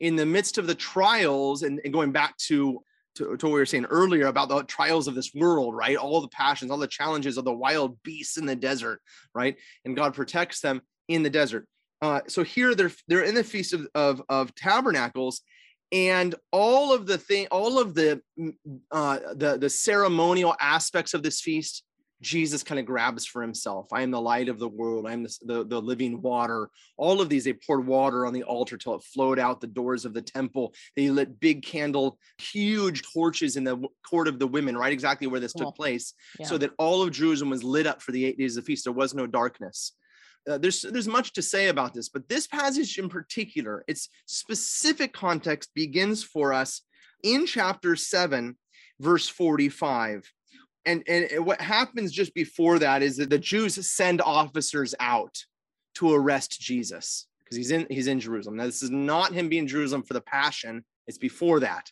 [0.01, 2.83] in the midst of the trials, and, and going back to
[3.17, 5.97] to, to what we were saying earlier about the trials of this world, right?
[5.97, 9.01] All the passions, all the challenges of the wild beasts in the desert,
[9.35, 9.57] right?
[9.85, 11.67] And God protects them in the desert.
[12.01, 15.43] Uh, so here they're they're in the feast of, of of tabernacles,
[15.93, 18.55] and all of the thing, all of the mm,
[18.91, 21.85] uh, the the ceremonial aspects of this feast
[22.23, 23.89] Jesus kind of grabs for himself.
[23.93, 25.07] I am the light of the world.
[25.07, 26.71] I am the, the, the, living water.
[26.97, 30.05] All of these, they poured water on the altar till it flowed out the doors
[30.05, 30.73] of the temple.
[30.97, 34.93] They lit big candle, huge torches in the court of the women, right?
[34.93, 35.67] Exactly where this Cool.
[35.67, 36.15] took place.
[36.39, 36.47] Yeah.
[36.47, 38.85] So that all of Jerusalem was lit up for the eight days of the feast.
[38.85, 39.93] There was no darkness.
[40.49, 45.13] Uh, there's there's much to say about this, but this passage in particular, its specific
[45.13, 46.83] context begins for us
[47.23, 48.57] in chapter 7,
[48.99, 50.33] verse 45
[50.85, 55.37] and and what happens just before that is that the Jews send officers out
[55.97, 58.57] to arrest Jesus because he's in he's in Jerusalem.
[58.57, 60.85] Now this is not him being in Jerusalem for the passion.
[61.07, 61.91] It's before that.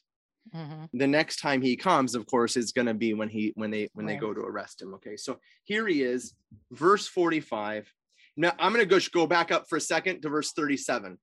[0.55, 0.89] Mhm.
[0.93, 3.89] The next time he comes, of course, is going to be when he when they
[3.93, 4.95] when they go to arrest him.
[4.95, 6.35] Okay, so here he is,
[6.73, 7.93] verse forty five.
[8.37, 11.19] Now I'm going to go go back up for a second to verse thirty seven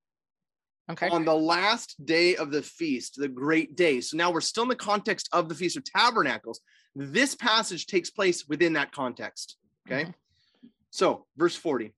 [0.90, 1.10] Okay.
[1.10, 4.00] on the last day of the feast, the great day.
[4.00, 6.62] So now we're still in the context of the Feast of Tabernacles.
[7.00, 9.58] This passage takes place within that context.
[9.86, 10.06] Okay.
[10.06, 10.16] Mhm.
[10.90, 11.94] So, verse 40.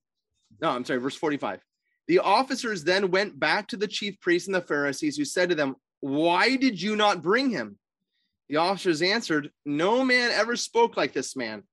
[0.60, 1.62] No, I'm sorry, verse 45.
[2.06, 5.54] The officers then went back to the chief priests and the Pharisees, who said to
[5.54, 7.78] them, Why did you not bring him?
[8.50, 11.66] The officers answered, No man ever spoke like this man.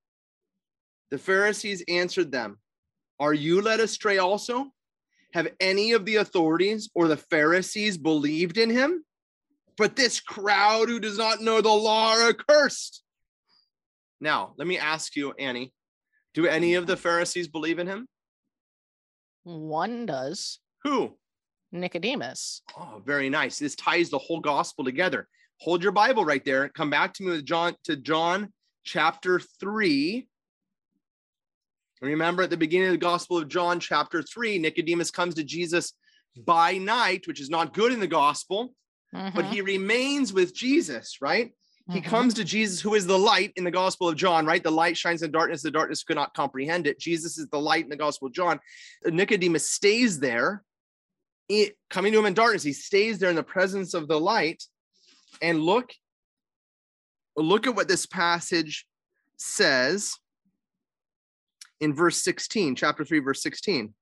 [1.09, 2.61] The Pharisees answered them,
[3.19, 4.71] Are you led astray also?
[5.33, 9.03] Have any of the authorities or the Pharisees believed in him?
[9.75, 13.03] But this crowd who does not know the law are accursed.
[14.19, 15.73] Now, let me ask you, Annie,
[16.33, 18.07] do any of the Pharisees believe in him?
[19.43, 20.59] One does.
[20.83, 21.17] Who?
[21.71, 22.61] Nicodemus.
[22.77, 23.59] Oh, very nice.
[23.59, 25.27] This ties the whole gospel together.
[25.61, 26.69] Hold your Bible right there.
[26.69, 28.51] Come back to me with John to John
[28.83, 30.27] chapter 3.
[32.01, 35.93] Remember at the beginning of the Gospel of John, chapter 3, Nicodemus comes to Jesus
[36.45, 38.75] by night, which is not good in the gospel,
[39.11, 39.49] but Mhm.
[39.51, 41.53] he remains with Jesus, right?
[41.89, 42.05] He Mhm.
[42.05, 44.61] comes to Jesus, who is the light in the Gospel of John, right?
[44.61, 46.99] The light shines in darkness, the darkness could not comprehend it.
[46.99, 48.59] Jesus is the light in the Gospel of John.
[49.05, 50.65] Nicodemus stays there,
[51.89, 52.63] coming to him in darkness.
[52.63, 54.65] He stays there in the presence of the light.
[55.41, 55.93] And look,
[57.37, 58.85] look at what this passage
[59.37, 60.17] says
[61.79, 63.93] in verse 16, chapter 3, verse 16.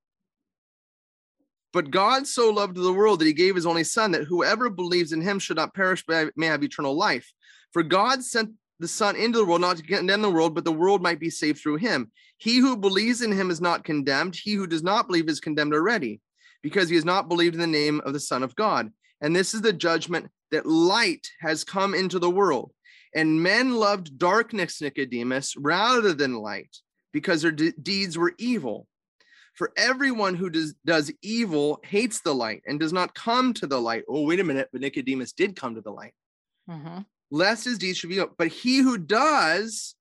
[1.75, 5.11] But God so loved the world that he gave his only son that whoever believes
[5.11, 7.29] in him should not perish but may have eternal life.
[7.73, 10.71] For God sent the Son into the world not to condemn the world, but the
[10.71, 12.13] world might be saved through him.
[12.37, 14.37] He who believes in him is not condemned.
[14.41, 16.21] He who does not believe is condemned already,
[16.63, 18.89] because he has not believed in the name of the Son of God.
[19.19, 22.71] And this is the judgment that light has come into the world.
[23.13, 26.73] And men loved darkness, Nicodemus, rather than light,
[27.11, 28.87] because their de- deeds were evil.
[29.55, 33.79] For everyone who does, does evil hates the light and does not come to the
[33.79, 34.03] light.
[34.07, 36.13] Oh, wait a minute, but Nicodemus did come to the light
[36.69, 37.05] Mhm.
[37.31, 38.33] lest his deeds should be known.
[38.37, 39.95] But he who does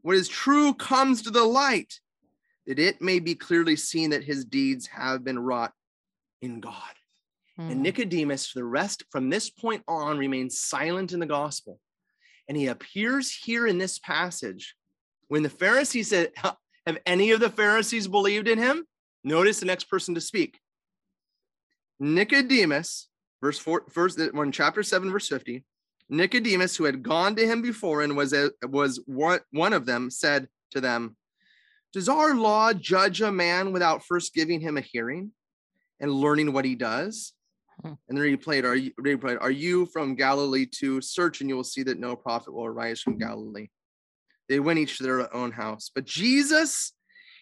[0.00, 2.00] what is true comes to the light,
[2.66, 5.74] that it may be clearly seen that his deeds have been wrought
[6.40, 6.94] in God.
[7.56, 7.82] And Mhm.
[7.82, 11.80] Nicodemus, for the rest from this point on, remains silent in the gospel.
[12.48, 14.76] And he appears here in this passage
[15.28, 18.86] when the Pharisees said, Have any of the Pharisees believed in him?
[19.24, 20.60] Notice the next person to speak.
[21.98, 23.08] Nicodemus,
[23.42, 25.64] verse four, verse one, chapter 7, verse 50.
[26.10, 30.10] Nicodemus, who had gone to him before and was a, was one, one of them,
[30.10, 31.16] said to them,
[31.94, 35.32] Does our law judge a man without first giving him a hearing
[36.00, 37.32] and learning what he does?
[37.82, 37.94] Hmm.
[38.08, 41.56] And then he played, Are you replied, Are you from Galilee to search and you
[41.56, 43.68] will see that no prophet will arise from Galilee?
[44.50, 45.90] They went each to their own house.
[45.94, 46.92] But Jesus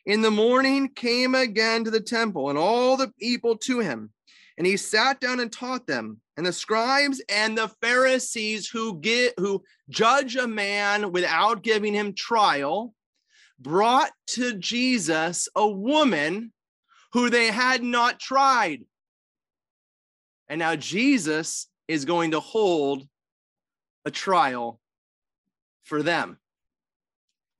[0.04, 4.10] in the morning came again to the temple and all the people to him.
[4.58, 6.20] And he sat down and taught them.
[6.36, 12.14] And the scribes and the Pharisees who get who judge a man without giving him
[12.14, 12.94] trial
[13.58, 16.52] brought to Jesus a woman
[17.12, 18.84] who they had not tried.
[20.48, 23.06] And now Jesus is going to hold
[24.04, 24.80] a trial
[25.84, 26.38] for them.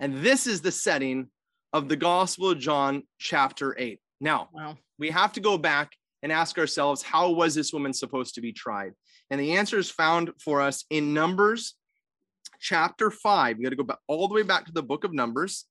[0.01, 1.29] And this is the setting
[1.73, 4.01] of the Gospel of John, chapter 8.
[4.21, 4.79] Now, Wow.
[4.99, 8.53] we have to go back and ask ourselves, how was this woman supposed to be
[8.53, 8.93] tried?
[9.31, 11.75] And the answer is found for us in Numbers
[12.61, 13.59] chapter 5.
[13.59, 15.65] You got to go back all the way back to the book of Numbers.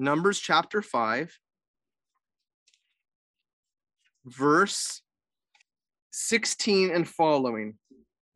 [0.00, 1.36] Numbers chapter 5,
[4.24, 5.02] verse
[6.12, 7.78] 16 and following.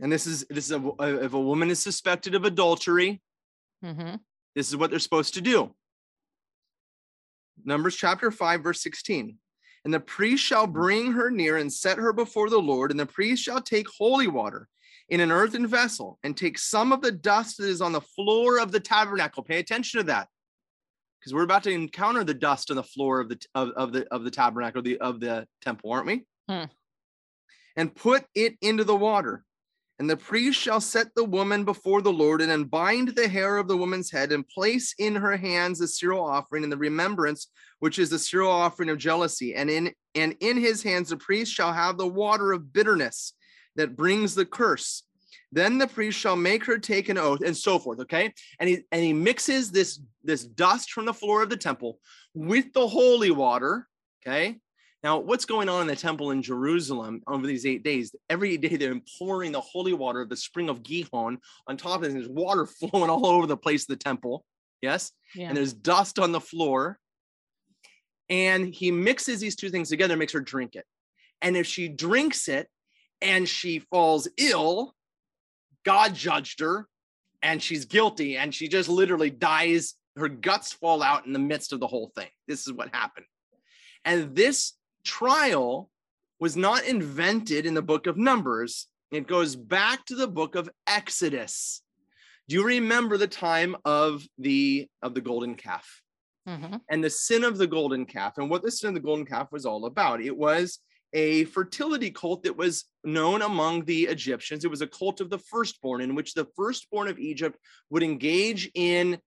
[0.00, 0.92] And this is this is a,
[1.24, 3.22] if a woman is suspected of adultery,
[3.84, 4.20] Mhm.
[4.54, 5.74] This is what they're supposed to do.
[7.64, 9.36] Numbers chapter 5, verse 16.
[9.84, 13.06] And the priest shall bring her near and set her before the Lord, and the
[13.06, 14.68] priest shall take holy water
[15.08, 18.58] in an earthen vessel and take some of the dust that is on the floor
[18.58, 19.42] of the tabernacle.
[19.42, 20.28] Pay attention to that.
[21.18, 24.06] Because we're about to encounter the dust on the floor of the of, of the
[24.12, 26.24] of the tabernacle, the of the temple, aren't we?
[26.48, 26.64] Hmm.
[27.76, 29.44] And put it into the water.
[29.98, 33.68] And the priest shall set the woman before the Lord and unbind the hair of
[33.68, 37.98] the woman's head and place in her hands the cereal offering and the remembrance, which
[37.98, 39.54] is the cereal offering of jealousy.
[39.54, 43.34] And in and in his hands the priest shall have the water of bitterness
[43.76, 45.04] that brings the curse.
[45.52, 48.00] Then the priest shall make her take an oath and so forth.
[48.00, 48.32] Okay.
[48.58, 51.98] And he and he mixes this this dust from the floor of the temple
[52.34, 53.86] with the holy water.
[54.26, 54.58] Okay.
[55.02, 58.14] Now, what's going on in the temple in Jerusalem over these eight days?
[58.30, 62.04] Every day they're pouring the holy water of the spring of Gihon on top of
[62.04, 62.10] it.
[62.10, 64.44] and There's water flowing all over the place of the temple.
[64.80, 65.10] Yes.
[65.34, 65.48] Yeah.
[65.48, 66.98] And there's dust on the floor.
[68.28, 70.84] And he mixes these two things together, makes her drink it.
[71.40, 72.68] And if she drinks it
[73.20, 74.94] and she falls ill,
[75.84, 76.86] God judged her
[77.42, 79.94] and she's guilty and she just literally dies.
[80.16, 82.28] Her guts fall out in the midst of the whole thing.
[82.46, 83.26] This is what happened.
[84.04, 85.90] And this trial
[86.40, 88.88] was not invented in the book of Numbers.
[89.10, 91.82] It goes back to the book of Exodus.
[92.48, 96.02] Do you remember the time of the of the golden calf
[96.48, 96.80] Mhm.
[96.88, 99.52] and the sin of the golden calf and what the sin of the golden calf
[99.52, 100.20] was all about?
[100.20, 100.80] It was
[101.12, 104.64] a fertility cult that was known among the Egyptians.
[104.64, 107.58] It was a cult of the firstborn in which the firstborn of Egypt
[107.90, 109.20] would engage in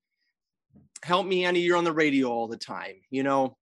[1.03, 3.55] help me Annie you're on the radio all the time you know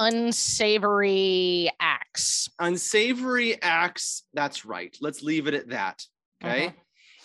[0.00, 2.48] Unsavory acts.
[2.58, 4.96] unsavory acts that's right.
[5.00, 6.02] Let's leave it at that
[6.44, 6.66] okay?
[6.68, 6.74] Mhm.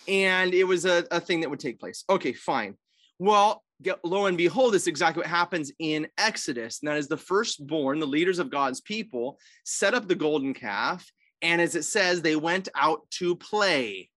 [0.08, 2.04] and it was a, a thing that would take place.
[2.10, 2.76] Okay fine.
[3.18, 6.80] Well get, lo and behold this is exactly what happens in exodus.
[6.82, 11.08] And that is the firstborn the leaders of god's people set up the golden calf
[11.42, 14.10] and as it says they went out to play.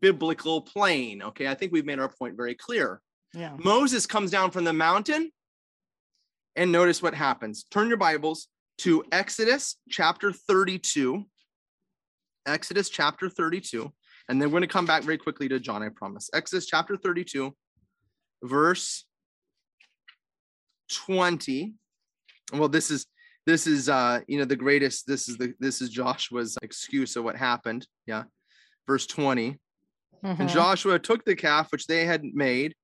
[0.00, 1.48] Biblical playing okay?
[1.48, 3.00] I think we've made our point very clear.
[3.34, 3.56] Yeah.
[3.58, 5.30] Moses comes down from the mountain
[6.56, 7.64] and notice what happens.
[7.70, 11.24] Turn your Bibles to Exodus chapter 32.
[12.46, 13.92] Exodus chapter 32.
[14.28, 16.28] And then we're going to come back very quickly to John, I promise.
[16.34, 17.54] Exodus chapter 32,
[18.42, 19.04] verse
[20.92, 21.74] 20.
[22.52, 23.06] Well, this is
[23.46, 27.24] this is uh you know the greatest this is the this is Joshua's excuse of
[27.24, 27.86] what happened.
[28.06, 28.24] Yeah.
[28.86, 29.58] Verse 20.
[30.22, 30.48] And Mhm.
[30.52, 32.74] Joshua took the calf which they had made.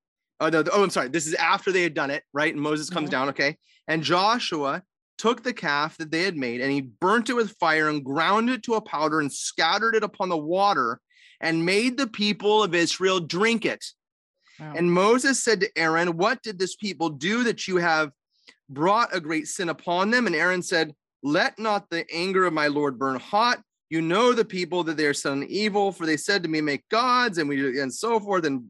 [0.40, 1.08] Oh no, oh, I'm sorry.
[1.08, 2.52] This is after they had done it, right?
[2.52, 3.12] And Moses comes Mhm.
[3.12, 3.56] down, okay?
[3.86, 4.82] And Joshua
[5.16, 8.50] took the calf that they had made and he burnt it with fire and ground
[8.50, 11.00] it to a powder and scattered it upon the water
[11.40, 13.84] and made the people of Israel drink it.
[14.58, 14.72] Wow.
[14.76, 18.10] And Moses said to Aaron, What did this people do that you have
[18.68, 20.26] brought a great sin upon them?
[20.26, 23.62] And Aaron said, Let not the anger of my Lord burn hot.
[23.90, 26.88] You know the people that they are son evil, for they said to me, Make
[26.88, 28.44] gods, and we and so forth.
[28.46, 28.64] And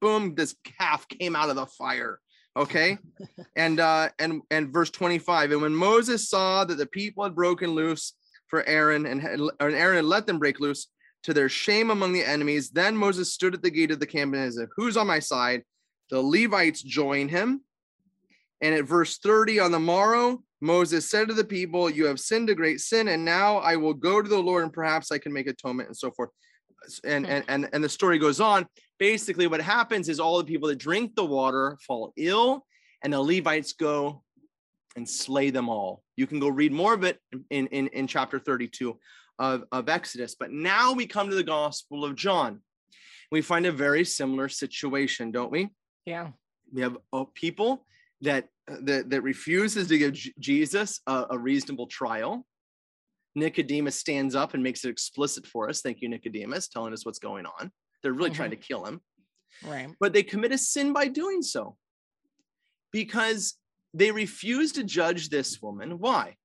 [0.00, 2.20] boom, this calf came out of the fire.
[2.56, 2.98] Okay.
[3.56, 5.52] and uh and and verse 25.
[5.52, 8.14] And when Moses saw that the people had broken loose
[8.48, 10.88] for Aaron and, had, and Aaron had let them break loose,
[11.24, 12.70] to their shame among the enemies.
[12.70, 15.62] Then Moses stood at the gate of the camp and said, Who's on my side?
[16.10, 17.62] The Levites join him.
[18.60, 22.50] And at verse 30, on the morrow, Moses said to the people, You have sinned
[22.50, 25.32] a great sin, and now I will go to the Lord, and perhaps I can
[25.32, 26.30] make atonement, and so forth.
[27.04, 27.32] And hmm.
[27.32, 28.66] and and, and the story goes on.
[28.98, 32.66] Basically, what happens is all the people that drink the water fall ill,
[33.02, 34.22] and the Levites go
[34.96, 36.02] and slay them all.
[36.16, 38.98] You can go read more of it in, in, in chapter 32
[39.38, 40.34] of, of Exodus.
[40.34, 42.60] But now we come to the Gospel of John.
[43.30, 45.70] We find a very similar situation, don't we?
[46.04, 46.28] yeah.
[46.72, 47.86] We have a people
[48.22, 52.44] that, that that refuses to give Jesus a, a reasonable trial.
[53.38, 55.80] Nicodemus stands up and makes it explicit for us.
[55.80, 57.70] Thank you, Nicodemus, telling us what's going on.
[58.02, 58.62] They're really trying to mm-hmm.
[58.62, 59.00] kill him
[59.64, 59.88] Right.
[59.98, 61.76] but they commit a sin by doing so
[62.92, 63.54] because
[63.94, 65.98] they refuse to judge this woman.
[65.98, 66.36] Why?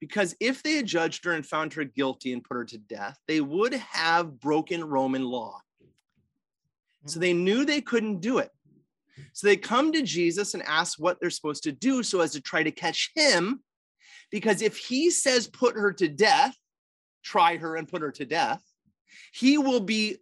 [0.00, 3.18] Because if they had judged her and found her guilty and put her to death,
[3.26, 5.60] they would have broken Roman law.
[7.06, 8.50] So they knew they couldn't do it.
[9.32, 12.40] So they come to Jesus and ask what they're supposed to do so as to
[12.40, 13.62] try to catch him.
[14.30, 16.56] Because if he says, put her to death,
[17.22, 18.62] try her and put her to death,
[19.32, 20.18] he will be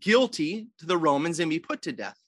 [0.00, 2.18] guilty to the Romans and be put to death.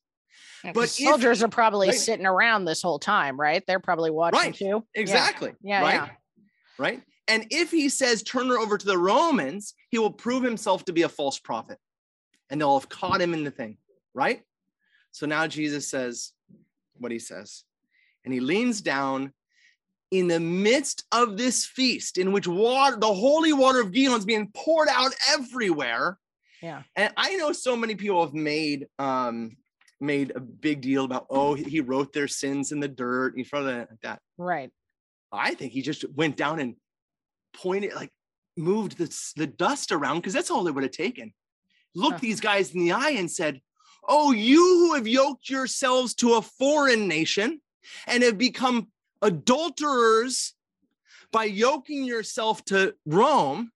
[0.65, 1.97] Yeah, But 'cause if- soldiers are probably right.
[1.99, 3.63] sitting around this whole time, right?
[3.67, 4.55] They're probably watching Right.
[4.55, 4.65] too.
[4.95, 5.01] Yeah.
[5.03, 5.53] Exactly.
[5.63, 5.95] Yeah, right.
[5.95, 6.11] yeah.
[6.79, 7.03] Right.
[7.29, 10.93] And if he says, turn her over to the Romans, he will prove himself to
[10.93, 11.79] be a false prophet.
[12.51, 13.79] And they'll have caught him in the thing,
[14.15, 14.43] right?
[15.11, 16.33] So now Jesus says
[16.99, 17.65] what he says.
[18.25, 19.33] And he leans down
[20.11, 24.25] in the midst of this feast in which water, the holy water of Gihon is
[24.25, 26.19] being poured out everywhere.
[26.63, 26.83] Yeah.
[26.95, 29.57] And I know so many people have made um
[30.01, 33.69] made a big deal about oh he wrote their sins in the dirt in front
[33.69, 34.21] of like that.
[34.39, 34.71] Right.
[35.33, 36.77] I think he just went down and
[37.55, 38.11] pointed like
[38.57, 41.33] moved the, the dust around because that's all they would have taken.
[41.95, 42.23] Looked Huh.
[42.23, 43.61] these guys in the eye and said,
[44.07, 47.61] "Oh, you who have yoked yourselves to a foreign nation
[48.07, 48.89] and have become
[49.27, 50.55] adulterers
[51.33, 53.71] by yoking yourself to Rome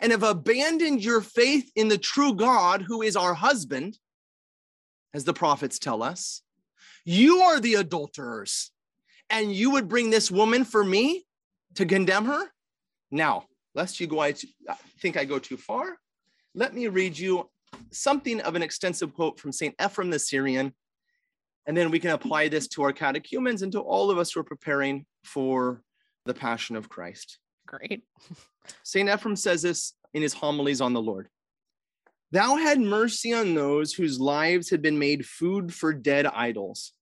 [0.00, 3.98] and have abandoned your faith in the true God who is our husband,
[5.14, 6.42] as the prophets tell us,
[7.04, 8.70] you are the adulterers.
[9.30, 11.24] And you would bring this woman for me
[11.76, 12.50] to condemn her?
[13.10, 15.98] Now, lest you go, I I uh, think I go too far,
[16.54, 17.48] let me read you
[17.90, 19.74] something of an extensive quote from St.
[19.82, 20.74] Ephraim the Syrian,
[21.66, 24.40] and then we can apply this to our catechumens and to all of us who
[24.40, 25.82] are preparing for
[26.24, 27.38] the Passion of Christ.
[27.66, 28.02] Great.
[28.82, 29.08] St.
[29.08, 31.28] Ephraim says this in his homilies on the Lord.
[32.32, 36.92] Thou had mercy on those whose lives had been made food for dead idols.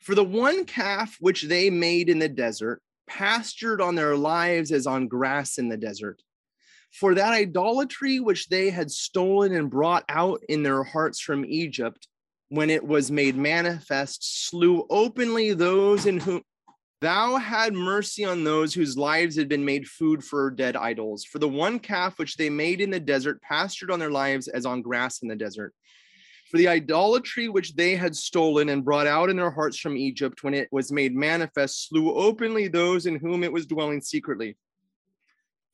[0.00, 4.86] For the one calf which they made in the desert pastured on their lives as
[4.86, 6.22] on grass in the desert.
[6.92, 12.08] For that idolatry which they had stolen and brought out in their hearts from Egypt,
[12.48, 16.42] when it was made manifest, slew openly those in whom
[17.00, 21.24] Thou had mercy on those whose lives had been made food for dead idols.
[21.24, 24.66] For the one calf which they made in the desert pastured on their lives as
[24.66, 25.74] on grass in the desert.
[26.50, 30.42] For the idolatry which they had stolen and brought out in their hearts from Egypt
[30.42, 34.56] when it was made manifest slew openly those in whom it was dwelling secretly.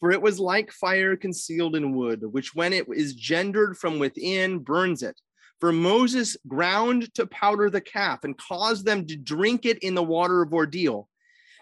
[0.00, 4.58] For it was like fire concealed in wood, which when it is gendered from within
[4.58, 5.18] burns it.
[5.64, 10.02] For Moses ground to powder the calf and caused them to drink it in the
[10.02, 11.08] water of ordeal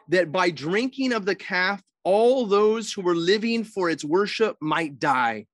[0.09, 4.98] that by drinking of the calf, all those who were living for its worship might
[4.98, 5.46] die.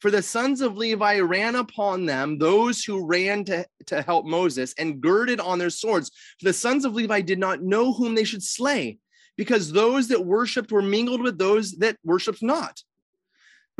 [0.00, 4.74] For the sons of Levi ran upon them, those who ran to, to help Moses,
[4.76, 6.10] and girded on their swords.
[6.38, 8.98] For the sons of Levi did not know whom they should slay,
[9.38, 12.82] because those that worshipped were mingled with those that worshipped not.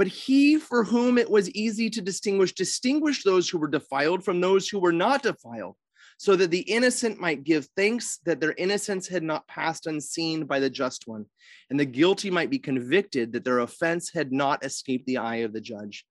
[0.01, 4.41] But he for whom it was easy to distinguish, distinguished those who were defiled from
[4.41, 5.77] those who were not defiled
[6.17, 10.59] so that the innocent might give thanks that their innocence had not passed unseen by
[10.59, 11.27] the just one,
[11.69, 15.53] and the guilty might be convicted that their offense had not escaped the eye of
[15.53, 16.07] the judge.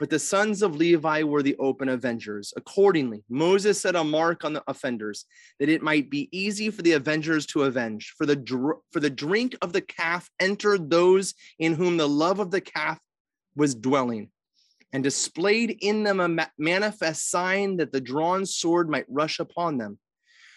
[0.00, 2.52] But the sons of Levi were the open avengers.
[2.56, 5.24] Accordingly, Moses set a mark on the offenders,
[5.60, 8.12] that it might be easy for the avengers to avenge.
[8.18, 12.40] For the, dr- for the drink of the calf entered those in whom the love
[12.40, 12.98] of the calf
[13.56, 14.30] was dwelling
[14.92, 19.98] and displayed in them a manifest sign that the drawn sword might rush upon them.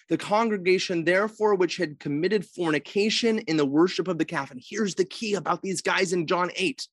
[0.10, 4.96] The congregation, therefore, which had committed fornication in the worship of the calf, and here's
[4.96, 6.88] the key about these guys in John 8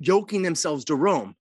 [0.00, 1.34] yoking themselves to Rome.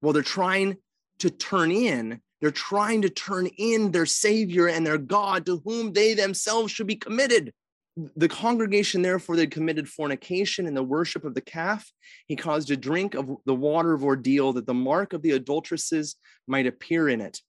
[0.00, 0.76] Well, they're trying
[1.20, 5.92] to turn in, they're trying to turn in their Savior and their God to whom
[5.92, 7.52] they themselves should be committed.
[7.96, 11.88] The congregation, therefore, they committed fornication in the worship of the calf.
[12.26, 16.16] He caused a drink of the water of ordeal that the mark of the adulteresses
[16.48, 17.40] might appear in it.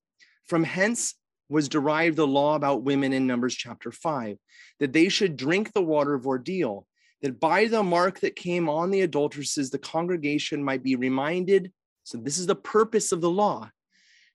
[0.48, 1.16] From hence
[1.50, 4.38] was derived the law about women in Numbers chapter 5,
[4.80, 6.88] that they should drink the water of ordeal,
[7.22, 11.72] that by the mark that came on the adulteresses, the congregation might be reminded.
[12.04, 13.70] So, this is the purpose of the law,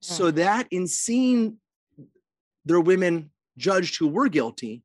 [0.00, 0.36] so hmm.
[0.36, 1.58] that in seeing
[2.64, 4.82] their women judged who were guilty,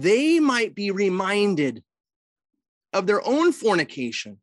[0.00, 1.82] they might be reminded
[2.92, 4.38] of their own fornication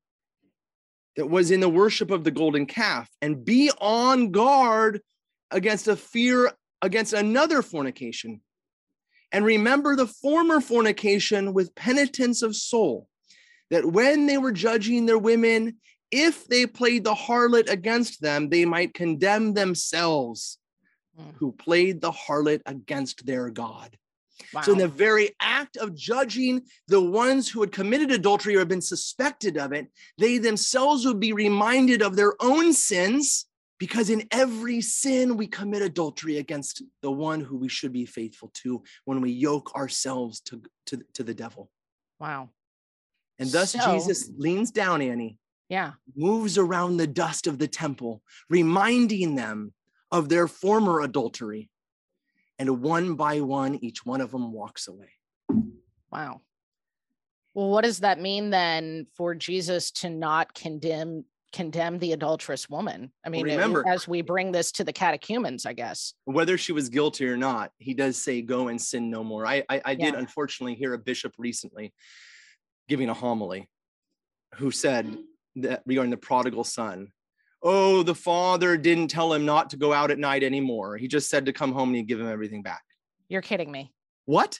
[1.16, 5.02] that was in the worship of the golden calf and be on guard
[5.52, 6.52] against a fear
[6.82, 8.42] against another fornication.
[9.32, 13.08] And remember the former fornication with penitence of soul,
[13.70, 15.78] that when they were judging their women,
[16.12, 20.58] if they played the harlot against them, they might condemn themselves
[21.20, 21.36] Mm.
[21.36, 23.96] who played the harlot against their God.
[24.54, 24.62] Wow.
[24.62, 28.68] So, in the very act of judging the ones who had committed adultery or had
[28.68, 33.46] been suspected of it, they themselves would be reminded of their own sins,
[33.80, 38.50] because in every sin we commit adultery against the one who we should be faithful
[38.54, 41.70] to when we yoke ourselves to, to, to the devil.
[42.20, 42.50] wow.
[43.40, 45.94] And thus So- Jesus leans down, Annie, Yeah.
[46.16, 49.74] moves around the dust of the temple, reminding them
[50.12, 51.70] of their former adultery.
[52.60, 55.10] And one by one, each one of them walks away.
[56.12, 56.42] Wow.
[57.54, 63.12] Well, what does that mean then for Jesus to not condemn condemn the adulterous woman?
[63.24, 66.14] I mean, it- remember- as we bring this to the catechumens, I guess.
[66.26, 69.64] whether she was guilty or not, he does say, "Go and sin no more." I
[69.70, 70.20] I, I did Yeah.
[70.20, 71.94] unfortunately hear a bishop recently
[72.88, 73.70] giving a homily
[74.56, 75.16] who said
[75.58, 77.12] that regarding the prodigal son.
[77.64, 80.98] Oh, the father didn't tell him not to go out at night anymore.
[80.98, 82.84] He just said to come home and he'd give him everything back.
[83.30, 83.94] You're kidding me.
[84.26, 84.60] What?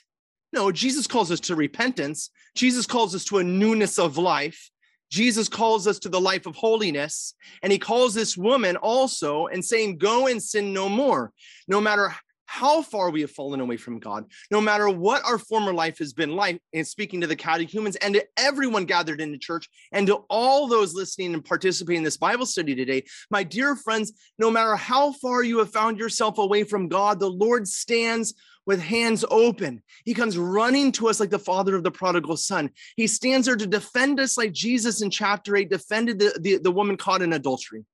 [0.54, 2.30] No, Jesus calls us to repentance.
[2.54, 4.70] Jesus calls us to a newness of life.
[5.10, 7.34] Jesus calls us to the life of holiness.
[7.62, 11.32] And he calls this woman also and saying, Go and sin no more.
[11.68, 12.14] No matter
[12.46, 16.12] how far we have fallen away from God, no matter what our former life has
[16.12, 20.06] been like, and speaking to the catechumens and to everyone gathered in the church and
[20.06, 24.50] to all those listening and participating in this Bible study today, my dear friends, no
[24.50, 28.34] matter how far you have found yourself away from God, the Lord stands
[28.66, 29.82] with hands open.
[30.04, 32.70] He comes running to us like the father of the prodigal son.
[32.96, 36.70] He stands there to defend us like Jesus in chapter 8 defended the, the, the
[36.70, 37.84] woman caught in adultery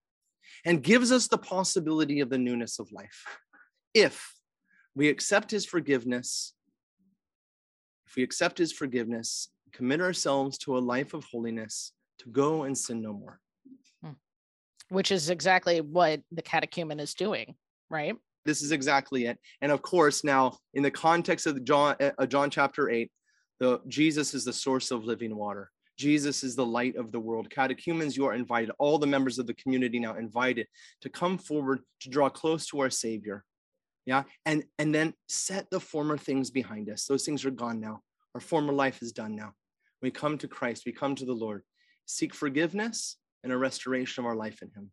[0.64, 3.24] and gives us the possibility of the newness of life.
[3.94, 4.32] If
[5.01, 6.53] we accept his forgiveness,
[8.07, 12.76] if we accept his forgiveness, commit ourselves to a life of holiness, to go and
[12.76, 13.40] sin no more.
[14.90, 17.55] Which is exactly what the catechumen is doing,
[17.88, 18.14] right?
[18.44, 19.38] this is exactly it.
[19.62, 23.11] And of course now in the context of the john uh, john chapter 8
[23.59, 25.70] the jesus is the source of living water.
[25.96, 27.51] Jesus is the light of the world.
[27.51, 28.72] Catechumens you are invited.
[28.78, 30.66] All the members of the community now invited
[31.03, 33.44] to come forward to draw close to our savior
[34.07, 38.01] yeah and and then set the former things behind us those things are gone now
[38.34, 39.53] our former life is done now
[40.03, 41.62] we come to christ we come to the lord
[42.07, 44.90] seek forgiveness and a restoration of our life in him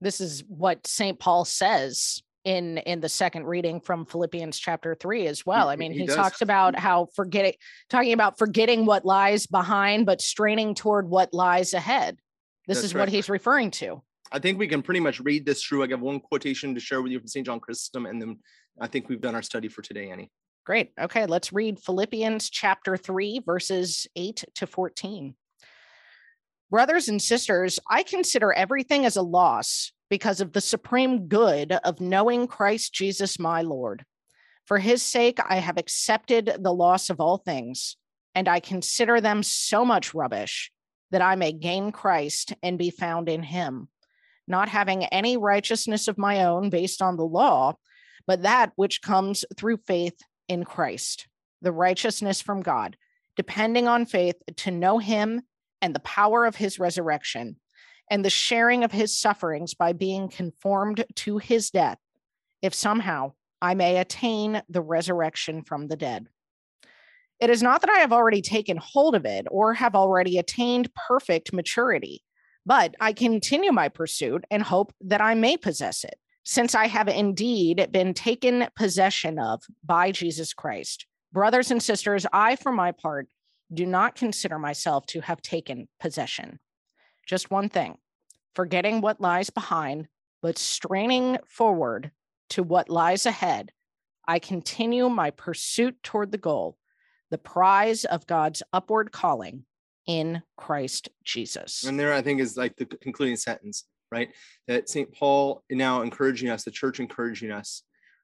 [0.00, 1.18] This is what St.
[1.18, 5.68] Paul says in in the second reading from Philippians chapter 3 as well.
[5.68, 7.52] I mean, he he, talks about how forgetting
[7.90, 12.18] talking about forgetting what lies behind but straining toward what lies ahead.
[12.66, 13.02] This That's is right.
[13.02, 14.02] what he's referring to.
[14.32, 15.82] I think we can pretty much read this through.
[15.84, 17.44] I have one quotation to share with you from St.
[17.44, 18.38] John Chrysostom, and then
[18.80, 20.30] I think we've done our study for today, Annie.
[20.64, 20.92] Great.
[21.00, 25.34] Okay, let's read Philippians chapter 3, verses 8 to 14.
[26.70, 32.00] Brothers and sisters, I consider everything as a loss because of the supreme good of
[32.00, 34.04] knowing Christ Jesus my Lord.
[34.66, 37.96] For his sake, I have accepted the loss of all things,
[38.36, 40.70] and I consider them so much rubbish
[41.10, 43.88] that I may gain Christ and be found in him,
[44.50, 47.74] not having any righteousness of my own based on the law,
[48.26, 51.26] but that which comes through faith in Christ,
[51.62, 52.96] the righteousness from God,
[53.36, 55.42] depending on faith to know him
[55.80, 57.56] and the power of his resurrection
[58.10, 61.98] and the sharing of his sufferings by being conformed to his death,
[62.60, 63.32] if somehow
[63.62, 66.26] I may attain the resurrection from the dead.
[67.38, 70.92] It is not that I have already taken hold of it or have already attained
[70.94, 72.22] perfect maturity,
[72.66, 77.08] but I continue my pursuit and hope that I may possess it since I have
[77.08, 81.06] indeed been taken possession of by Jesus Christ.
[81.32, 83.28] Brothers and sisters, I, for my part,
[83.72, 86.58] do not consider myself to have taken possession.
[87.26, 87.98] Just one thing
[88.54, 90.08] forgetting what lies behind,
[90.42, 92.10] but straining forward
[92.48, 93.70] to what lies ahead,
[94.26, 96.76] I continue my pursuit toward the goal,
[97.30, 99.64] the prize of God's upward calling
[100.06, 101.84] in Christ Jesus.
[101.84, 104.30] And there, I think, is like the concluding sentence, right?
[104.68, 105.12] That St.
[105.12, 107.82] Paul now encouraging us, the church encouraging us,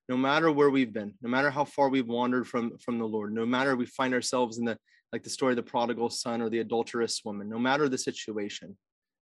[0.08, 3.32] no matter where we've been, no matter how far we've wandered from from the Lord,
[3.32, 4.78] no matter we find ourselves in the
[5.12, 8.76] like the story of the prodigal son or the adulterous woman, no matter the situation,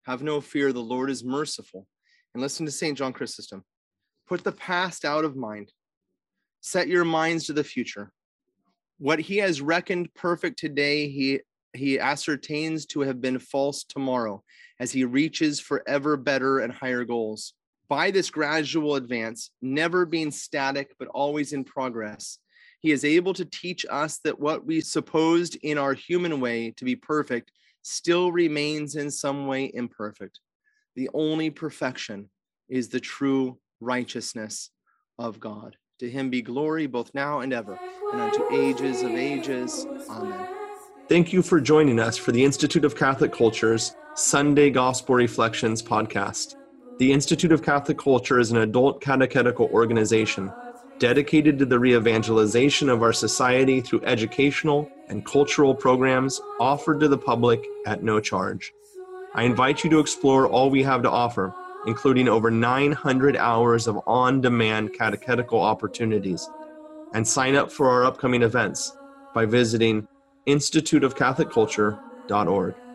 [0.05, 0.73] have no fear.
[0.73, 1.85] The Lord is merciful.
[2.33, 2.97] And listen to St.
[2.97, 3.63] John Chrysostom.
[4.27, 5.71] Put the past out of mind.
[6.61, 8.11] Set your minds to the future.
[8.99, 11.41] What he has reckoned perfect today, he
[11.78, 14.43] he ascertains to have been false tomorrow
[14.80, 17.53] as he reaches for ever better and higher goals.
[17.89, 22.39] By this gradual advance, never being static but always in progress,
[22.80, 26.86] he is able to teach us that what we supposed in our human way to
[26.86, 27.51] be perfect
[27.82, 30.39] still remains in some way imperfect.
[30.95, 32.30] The only perfection
[32.69, 34.69] is the true righteousness
[35.17, 35.78] of God.
[35.99, 37.80] To him be glory both now and ever,
[38.11, 39.88] and unto ages of ages.
[40.09, 40.57] Amen.
[41.10, 46.55] Thank you for joining us for the Institute of Catholic Culture's Sunday Gospel Reflections podcast.
[46.97, 50.51] The Institute of Catholic Culture is an adult catechetical organization
[50.99, 57.18] dedicated to the re-evangelization of our society through educational and cultural programs offered to the
[57.18, 58.74] public at no charge.
[59.34, 61.53] I invite you to explore all we have to offer,
[61.86, 66.49] including over 900 hours of on-demand catechetical opportunities,
[67.14, 68.97] and sign up for our upcoming events
[69.34, 70.05] by visiting
[70.47, 72.86] instituteofcatholicculture.org.